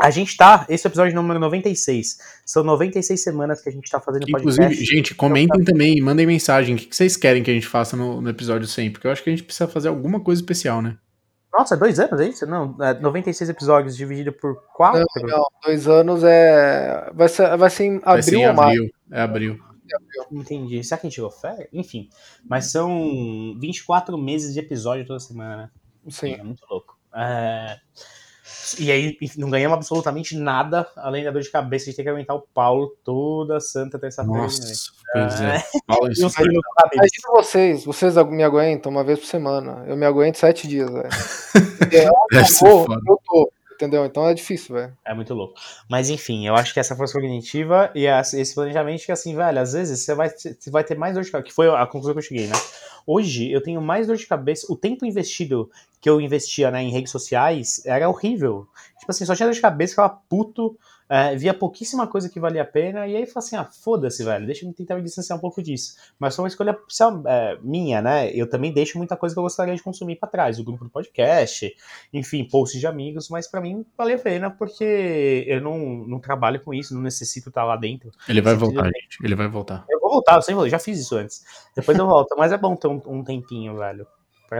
[0.00, 2.18] A gente tá, esse é o episódio número 96.
[2.46, 4.60] São 96 semanas que a gente tá fazendo podcast.
[4.62, 6.76] Inclusive, gente, comentem também, mandem mensagem.
[6.76, 8.92] O que que vocês querem que a gente faça no, no episódio 100?
[8.92, 10.96] Porque eu acho que a gente precisa fazer alguma coisa especial, né?
[11.52, 12.46] Nossa, dois anos, é isso?
[12.46, 15.04] Não, é 96 episódios dividido por quatro?
[15.22, 17.10] Não, não, dois anos é.
[17.14, 18.82] Vai ser, vai ser em Vai ser abril em ou maio.
[18.82, 18.94] abril.
[19.10, 19.60] É abril.
[20.30, 20.84] Entendi.
[20.84, 21.68] Será que a gente tirou férias?
[21.72, 22.08] Enfim.
[22.44, 25.70] Mas são 24 meses de episódio toda semana, né?
[26.10, 26.34] Sim.
[26.34, 26.98] É muito louco.
[27.14, 27.78] É,
[28.78, 32.36] E aí não ganhamos absolutamente nada, além da dor de cabeça de ter que aguentar
[32.36, 34.42] o Paulo toda santa terça-feira.
[34.42, 34.72] Nossa, né?
[35.12, 35.56] pois é.
[36.10, 36.22] Isso.
[36.22, 36.62] no cabelo.
[36.94, 39.84] Imagina vocês, vocês me aguentam uma vez por semana.
[39.86, 41.08] Eu me aguento sete dias, velho.
[41.92, 44.04] Eu Deve ser tô, eu tô, entendeu?
[44.04, 44.92] Então é difícil, velho.
[45.04, 45.54] É muito louco.
[45.88, 49.72] Mas enfim, eu acho que essa força cognitiva e esse planejamento que assim, velho, às
[49.72, 52.18] vezes você vai, você vai ter mais dor de cabeça, que foi a conclusão que
[52.18, 52.54] eu cheguei, né?
[53.10, 56.90] Hoje eu tenho mais dor de cabeça, o tempo investido que eu investia né, em
[56.90, 58.68] redes sociais era horrível.
[58.98, 60.78] Tipo assim, só tinha dor de cabeça, ficava puto,
[61.08, 64.22] é, via pouquíssima coisa que valia a pena, e aí eu falei assim, ah, foda-se,
[64.22, 65.94] velho, deixa eu tentar me distanciar um pouco disso.
[66.18, 66.78] Mas foi uma escolha
[67.26, 68.30] é, minha, né?
[68.32, 70.90] Eu também deixo muita coisa que eu gostaria de consumir pra trás, o grupo do
[70.90, 71.74] podcast,
[72.12, 76.60] enfim, posts de amigos, mas pra mim vale a pena porque eu não, não trabalho
[76.60, 78.10] com isso, não necessito estar lá dentro.
[78.28, 79.18] Ele vai Sim, voltar, gente.
[79.22, 79.84] Ele vai voltar.
[79.88, 81.44] Eu vou voltar, eu sempre vou, já fiz isso antes.
[81.74, 84.06] Depois eu volto, mas é bom ter um, um tempinho, velho,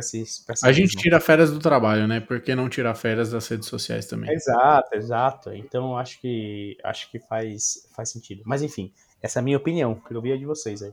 [0.03, 0.45] se.
[0.47, 2.21] Pra si A gente tira férias do trabalho, né?
[2.21, 4.31] Por que não tirar férias das redes sociais também?
[4.31, 5.53] Exato, exato.
[5.53, 8.43] Então acho que acho que faz, faz sentido.
[8.45, 10.93] Mas enfim, essa é a minha opinião, quero ouvir a de vocês aí.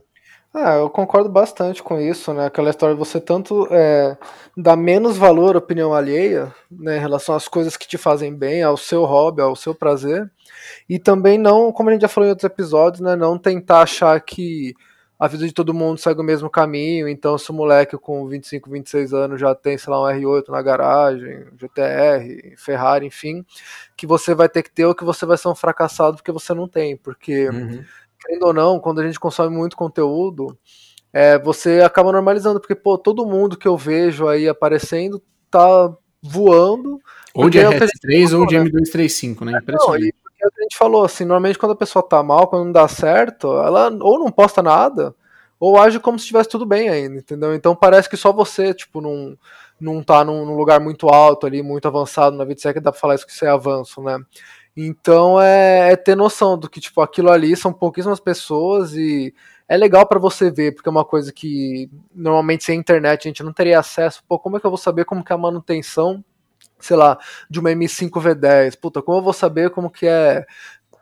[0.58, 2.46] Ah, eu concordo bastante com isso, né?
[2.46, 4.16] Aquela história de você tanto é,
[4.56, 8.62] dar menos valor à opinião alheia, né, em relação às coisas que te fazem bem,
[8.62, 10.30] ao seu hobby, ao seu prazer,
[10.88, 14.18] e também não, como a gente já falou em outros episódios, né, não tentar achar
[14.20, 14.74] que
[15.18, 18.70] a vida de todo mundo segue o mesmo caminho, então se o moleque com 25,
[18.70, 23.44] 26 anos já tem, sei lá, um R8 na garagem, GTR, Ferrari, enfim,
[23.96, 26.52] que você vai ter que ter ou que você vai ser um fracassado porque você
[26.52, 27.82] não tem, porque Uhum.
[28.20, 30.56] querendo ou não, quando a gente consome muito conteúdo,
[31.12, 35.90] é, você acaba normalizando, porque, pô, todo mundo que eu vejo aí aparecendo tá
[36.22, 37.00] voando.
[37.32, 38.80] Ou de Porque é o que a RS3 ou de falou, né?
[38.80, 39.52] M235, né?
[39.52, 40.14] Não, Impressionante.
[40.46, 43.90] A gente falou assim, normalmente quando a pessoa tá mal, quando não dá certo, ela
[44.00, 45.14] ou não posta nada,
[45.58, 47.54] ou age como se estivesse tudo bem ainda, entendeu?
[47.54, 49.36] Então parece que só você, tipo, não,
[49.80, 52.80] não tá num, num lugar muito alto ali, muito avançado na vida, se é que
[52.80, 54.18] dá pra falar isso que isso é avanço, né?
[54.76, 59.34] Então é, é ter noção do que, tipo, aquilo ali são pouquíssimas pessoas e
[59.68, 63.42] é legal pra você ver, porque é uma coisa que normalmente sem internet a gente
[63.42, 64.22] não teria acesso.
[64.28, 66.22] Pô, como é que eu vou saber como que é a manutenção,
[66.78, 67.18] sei lá,
[67.48, 68.78] de uma M5 V10?
[68.80, 70.46] Puta, como eu vou saber como que é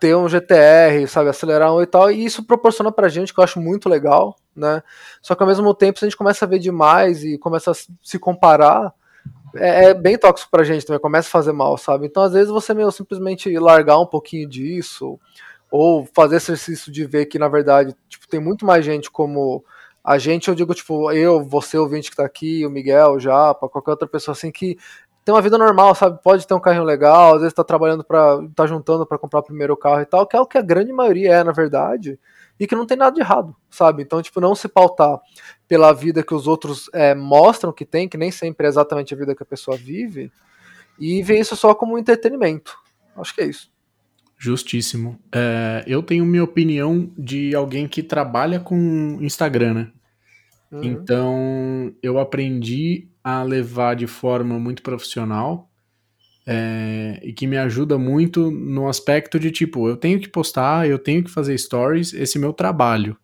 [0.00, 3.44] ter um GTR, sabe, acelerar um e tal, e isso proporciona pra gente, que eu
[3.44, 4.82] acho muito legal, né?
[5.22, 7.74] Só que ao mesmo tempo, se a gente começa a ver demais e começa a
[7.74, 8.92] se comparar,
[9.54, 12.06] é, é bem tóxico pra gente também, começa a fazer mal, sabe?
[12.06, 15.18] Então, às vezes, você meio simplesmente largar um pouquinho disso,
[15.70, 19.64] ou fazer exercício de ver que, na verdade, tipo, tem muito mais gente como
[20.04, 23.68] a gente, eu digo, tipo, eu, você, ouvinte que tá aqui, o Miguel, o Japa,
[23.70, 24.76] qualquer outra pessoa assim que
[25.24, 26.22] tem uma vida normal, sabe?
[26.22, 29.42] Pode ter um carrinho legal, às vezes tá trabalhando para tá juntando para comprar o
[29.42, 32.18] primeiro carro e tal, que é o que a grande maioria é, na verdade.
[32.60, 34.02] e que não tem nada de errado, sabe?
[34.02, 35.18] Então, tipo, não se pautar
[35.66, 39.16] pela vida que os outros é, mostram que tem, que nem sempre é exatamente a
[39.16, 40.30] vida que a pessoa vive,
[40.98, 42.76] e ver isso só como um entretenimento.
[43.16, 43.72] Acho que é isso.
[44.38, 45.18] Justíssimo.
[45.32, 49.92] É, eu tenho minha opinião de alguém que trabalha com Instagram, né?
[50.74, 50.82] Uhum.
[50.82, 55.70] Então, eu aprendi a levar de forma muito profissional
[56.46, 60.98] é, e que me ajuda muito no aspecto de tipo, eu tenho que postar, eu
[60.98, 63.16] tenho que fazer stories, esse é meu trabalho,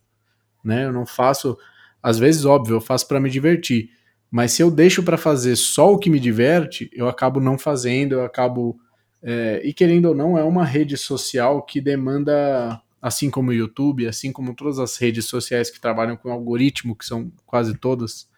[0.64, 0.84] né?
[0.84, 1.58] Eu não faço,
[2.02, 3.90] às vezes, óbvio, eu faço para me divertir,
[4.30, 8.12] mas se eu deixo para fazer só o que me diverte, eu acabo não fazendo,
[8.12, 8.78] eu acabo.
[9.22, 14.06] É, e querendo ou não, é uma rede social que demanda, assim como o YouTube,
[14.06, 18.28] assim como todas as redes sociais que trabalham com algoritmo, que são quase todas,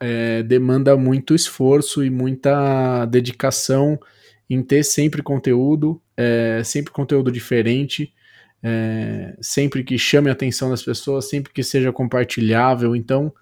[0.00, 3.98] é, demanda muito esforço e muita dedicação
[4.50, 8.12] em ter sempre conteúdo, é, sempre conteúdo diferente,
[8.62, 12.94] é, sempre que chame a atenção das pessoas, sempre que seja compartilhável.
[12.94, 13.32] Então,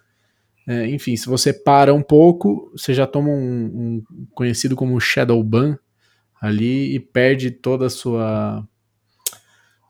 [0.67, 5.43] é, enfim, se você para um pouco, você já toma um, um conhecido como shadow
[5.43, 5.77] ban
[6.39, 8.67] ali e perde toda a sua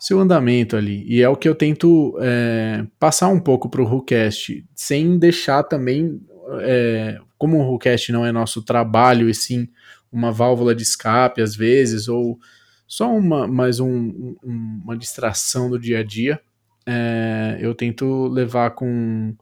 [0.01, 1.05] seu andamento ali.
[1.07, 5.61] E é o que eu tento é, passar um pouco para o WhoCast, sem deixar
[5.61, 6.19] também
[6.61, 9.69] é, como o WhoCast não é nosso trabalho, e sim
[10.11, 12.39] uma válvula de escape às vezes, ou
[12.87, 16.41] só uma, mais um, um, uma distração do dia a dia,
[16.83, 19.35] é, eu tento levar com,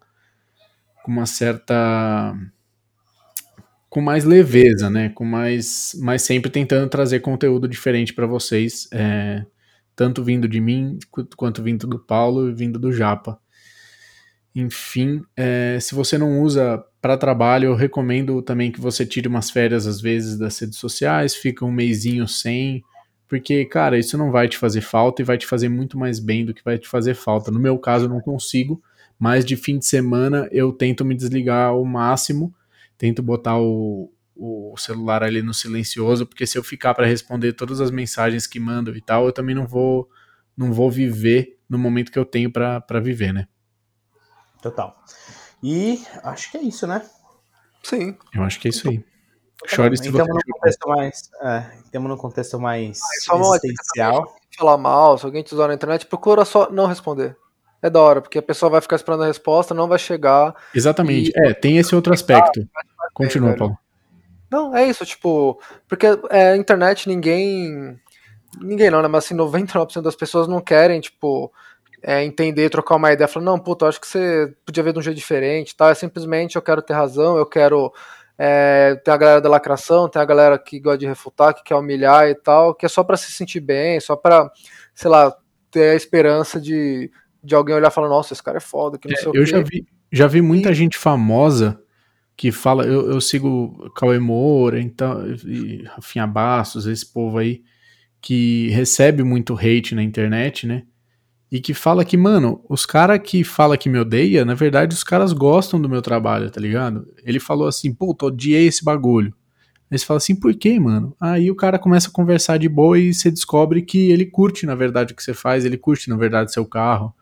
[1.01, 2.35] com uma certa
[3.89, 5.07] com mais leveza, né?
[5.07, 9.45] Com mais, mas sempre tentando trazer conteúdo diferente para vocês, é,
[9.99, 10.97] tanto vindo de mim
[11.35, 13.37] quanto vindo do Paulo e vindo do Japa.
[14.55, 19.51] Enfim, é, se você não usa para trabalho, eu recomendo também que você tire umas
[19.51, 22.81] férias às vezes das redes sociais, fica um mêsinho sem,
[23.27, 26.45] porque, cara, isso não vai te fazer falta e vai te fazer muito mais bem
[26.45, 27.51] do que vai te fazer falta.
[27.51, 28.81] No meu caso, eu não consigo,
[29.19, 32.55] mas de fim de semana eu tento me desligar ao máximo,
[32.97, 34.09] tento botar o,
[34.39, 38.59] o celular ali no silencioso, porque se eu ficar para responder todas as mensagens que
[38.59, 40.09] mandam e tal, eu também não vou
[40.55, 43.47] não vou viver no momento que eu tenho para viver, né?
[44.61, 44.97] Total.
[45.61, 47.05] E acho que é isso, né?
[47.83, 48.17] Sim.
[48.33, 49.03] Eu acho que é isso aí.
[49.65, 54.35] Chore se você no contexto mais, é, Estamos no contexto mais ah, existencial.
[54.57, 57.37] Falar mal, se alguém te usar na internet, procura só não responder.
[57.81, 60.53] É da hora, porque a pessoa vai ficar esperando a resposta, não vai chegar.
[60.73, 61.31] Exatamente.
[61.35, 61.49] E...
[61.49, 62.67] É, tem esse outro aspecto.
[63.13, 63.77] Continua, Paulo.
[64.51, 67.99] Não, é isso, tipo, porque é, internet ninguém.
[68.59, 69.07] Ninguém não, né?
[69.07, 71.51] Mas assim, 99% das pessoas não querem, tipo,
[72.01, 75.01] é, entender, trocar uma ideia, falar, não, puta, acho que você podia ver de um
[75.01, 75.89] jeito diferente, tá?
[75.89, 77.93] É simplesmente eu quero ter razão, eu quero
[78.37, 81.75] é, ter a galera da lacração, tem a galera que gosta de refutar, que quer
[81.75, 84.49] humilhar e tal, que é só para se sentir bem, só para,
[84.95, 85.35] sei lá,
[85.69, 87.11] ter a esperança de,
[87.43, 89.35] de alguém olhar e falar, nossa, esse cara é foda, que não é, sei o
[89.35, 90.73] Eu já vi, já vi muita e...
[90.73, 91.79] gente famosa
[92.39, 97.61] que fala, eu, eu sigo Cauê Moura, então, e Rafinha Bastos, esse povo aí,
[98.21, 100.83] que recebe muito hate na internet, né?
[101.51, 105.03] e que fala que, mano, os caras que fala que me odeia, na verdade, os
[105.03, 107.11] caras gostam do meu trabalho, tá ligado?
[107.25, 109.33] Ele falou assim, puta, odiei esse bagulho.
[109.91, 111.13] Aí você fala assim, por quê, mano?
[111.19, 114.75] Aí o cara começa a conversar de boa e você descobre que ele curte, na
[114.75, 117.13] verdade, o que você faz, ele curte, na verdade, seu carro.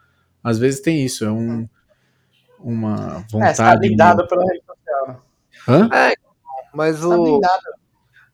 [0.43, 1.67] Às vezes tem isso, é um,
[2.59, 3.51] uma vontade.
[3.51, 4.66] É, você tá blindado pela rede social.
[5.67, 5.89] Hã?
[5.93, 6.13] É,
[6.73, 7.39] mas o.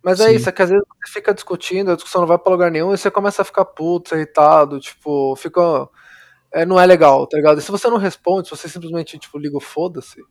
[0.04, 0.36] Mas é Sim.
[0.36, 2.94] isso, é que às vezes você fica discutindo, a discussão não vai pra lugar nenhum
[2.94, 5.88] e você começa a ficar puto, irritado, tipo, fica.
[6.52, 7.60] É, não é legal, tá ligado?
[7.60, 10.22] E se você não responde, se você simplesmente, tipo, liga o foda-se,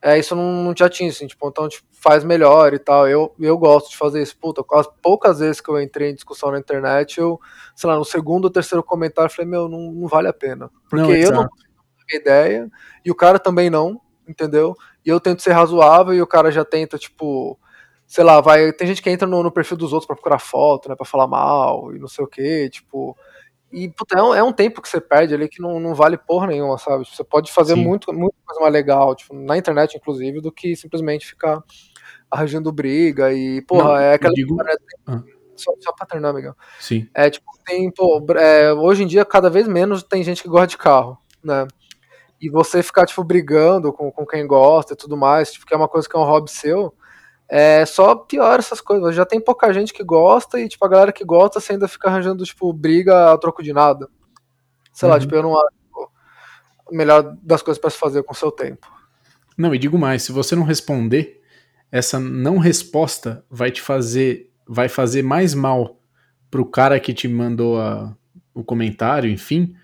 [0.00, 3.08] é, isso não, não te atinge, assim, tipo, então, tipo, faz melhor e tal.
[3.08, 6.52] Eu, eu gosto de fazer isso, puta, as poucas vezes que eu entrei em discussão
[6.52, 7.40] na internet, eu,
[7.74, 10.70] sei lá, no segundo ou terceiro comentário, eu falei, meu, não, não vale a pena.
[10.88, 11.48] Porque não, eu não
[12.08, 12.70] tenho ideia,
[13.04, 14.74] e o cara também não, entendeu?
[15.04, 17.58] E eu tento ser razoável e o cara já tenta, tipo
[18.06, 18.72] sei lá, vai.
[18.72, 20.94] Tem gente que entra no, no perfil dos outros para procurar foto, né?
[20.94, 23.16] Pra falar mal e não sei o que, tipo.
[23.72, 26.16] E puta, é, um, é, um, tempo que você perde ali que não, não vale
[26.16, 27.04] porra nenhuma, sabe?
[27.04, 31.26] Você pode fazer muito, muito coisa mais legal, tipo, na internet, inclusive, do que simplesmente
[31.26, 31.62] ficar
[32.30, 34.32] arranjando briga e, porra, não, é aquela.
[34.32, 34.56] Digo...
[34.56, 34.74] Né,
[35.06, 35.22] ah.
[35.56, 36.54] Só, só pra terminar, Miguel.
[36.78, 37.08] Sim.
[37.14, 40.68] É, tipo, tem, pô, é, hoje em dia, cada vez menos tem gente que gosta
[40.68, 41.66] de carro, né?
[42.40, 45.76] E você ficar, tipo, brigando com, com quem gosta e tudo mais, tipo, que é
[45.76, 46.94] uma coisa que é um hobby seu,
[47.48, 49.14] é, só piora essas coisas.
[49.14, 52.08] Já tem pouca gente que gosta e, tipo, a galera que gosta você ainda fica
[52.08, 54.08] arranjando, tipo, briga a troco de nada.
[54.92, 55.14] Sei uhum.
[55.14, 56.10] lá, tipo, eu não acho tipo,
[56.90, 58.86] o melhor das coisas para se fazer com o seu tempo.
[59.56, 61.40] Não, e digo mais, se você não responder,
[61.90, 65.98] essa não resposta vai te fazer, vai fazer mais mal
[66.50, 68.14] pro cara que te mandou a,
[68.54, 69.74] o comentário, enfim,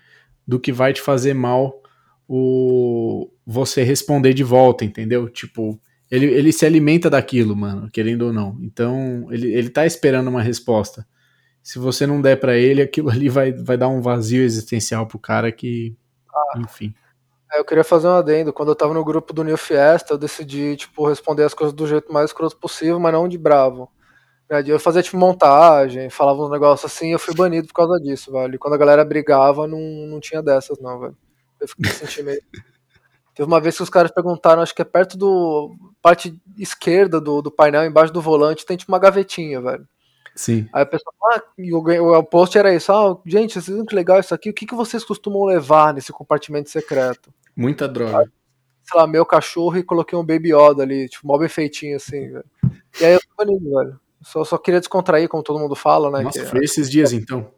[0.47, 1.82] do que vai te fazer mal
[2.27, 5.29] o você responder de volta, entendeu?
[5.29, 8.57] Tipo, ele, ele se alimenta daquilo, mano, querendo ou não.
[8.61, 11.05] Então, ele, ele tá esperando uma resposta.
[11.61, 15.19] Se você não der para ele, aquilo ali vai, vai dar um vazio existencial pro
[15.19, 15.95] cara que,
[16.29, 16.59] ah.
[16.59, 16.93] enfim.
[17.51, 18.53] É, eu queria fazer um adendo.
[18.53, 21.87] Quando eu tava no grupo do New Fiesta, eu decidi, tipo, responder as coisas do
[21.87, 23.89] jeito mais escroto possível, mas não de bravo.
[24.67, 28.55] Eu fazia, tipo, montagem, falava uns negócios assim, eu fui banido por causa disso, velho.
[28.55, 31.17] E quando a galera brigava, não, não tinha dessas, não, velho.
[31.63, 32.41] Eu fiquei sentindo meio.
[33.35, 35.75] Teve uma vez que os caras perguntaram, acho que é perto do.
[36.01, 39.87] parte esquerda do, do painel, embaixo do volante, tem tipo uma gavetinha, velho.
[40.35, 40.67] Sim.
[40.73, 43.95] Aí a pessoa, ah, e o, o post era isso, ah, gente, vocês viram que
[43.95, 47.31] legal isso aqui, o que, que vocês costumam levar nesse compartimento secreto?
[47.55, 48.19] Muita droga.
[48.19, 48.25] Aí,
[48.83, 52.31] sei lá, meu cachorro e coloquei um Baby Yoda ali, tipo, mó bem feitinho assim,
[52.31, 52.45] velho.
[52.99, 53.99] E aí eu tô velho.
[54.21, 56.23] Só, só queria descontrair, como todo mundo fala, né?
[56.23, 57.51] Nossa, que, foi esses dias então?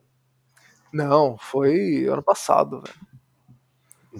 [0.91, 3.14] Não, foi ano passado, velho.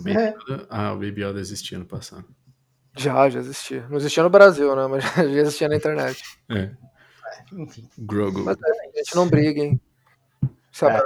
[0.08, 0.36] É.
[0.70, 2.26] Ah, o Baby Yoda existia no passado.
[2.98, 3.86] Já, já existia.
[3.90, 4.88] Não existia no Brasil, né?
[4.88, 6.24] Mas já existia na internet.
[6.50, 6.72] É.
[7.54, 7.88] Enfim.
[7.98, 8.44] Grogu.
[8.44, 9.80] Mas é, a gente não briga, hein?
[10.72, 11.02] Se é.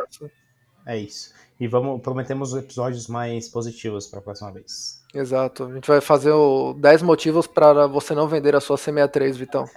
[0.86, 1.34] É isso.
[1.60, 5.04] E vamos, prometemos episódios mais positivos para a próxima vez.
[5.14, 5.66] Exato.
[5.66, 9.66] A gente vai fazer o 10 motivos para você não vender a sua C63, Vitão.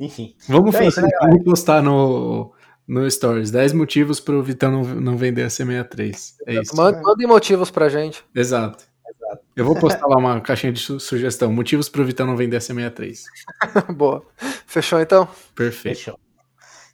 [0.00, 0.34] Enfim.
[0.48, 2.51] Vamos, então é fazer, vamos postar no,
[2.86, 6.34] no Stories 10 motivos para o Vitão não, não vender a C63.
[6.46, 6.76] É isso.
[6.76, 8.24] Mandem motivos pra gente.
[8.34, 8.84] Exato.
[9.08, 9.44] Exato.
[9.56, 11.52] Eu vou postar lá uma caixinha de su sugestão.
[11.52, 13.24] Motivos para o Vitão não vender a C63.
[13.94, 14.24] Boa.
[14.66, 15.28] Fechou então?
[15.54, 15.96] Perfeito.
[15.96, 16.18] Fechou.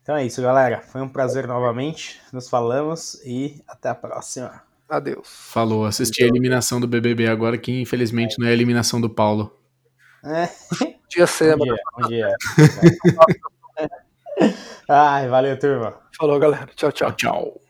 [0.03, 0.81] Então é isso, galera.
[0.81, 2.21] Foi um prazer novamente.
[2.33, 4.63] Nos falamos e até a próxima.
[4.89, 5.29] Adeus.
[5.29, 5.85] Falou.
[5.85, 9.55] Assisti a eliminação do BBB agora, que infelizmente não é a eliminação do Paulo.
[10.25, 10.49] É.
[11.11, 11.59] Dia cedo.
[11.59, 11.77] Bom dia.
[11.97, 12.35] Bom dia.
[14.89, 15.95] Ai, valeu, turma.
[16.17, 16.67] Falou, galera.
[16.77, 17.13] Tchau, tchau.
[17.13, 17.68] Tchau.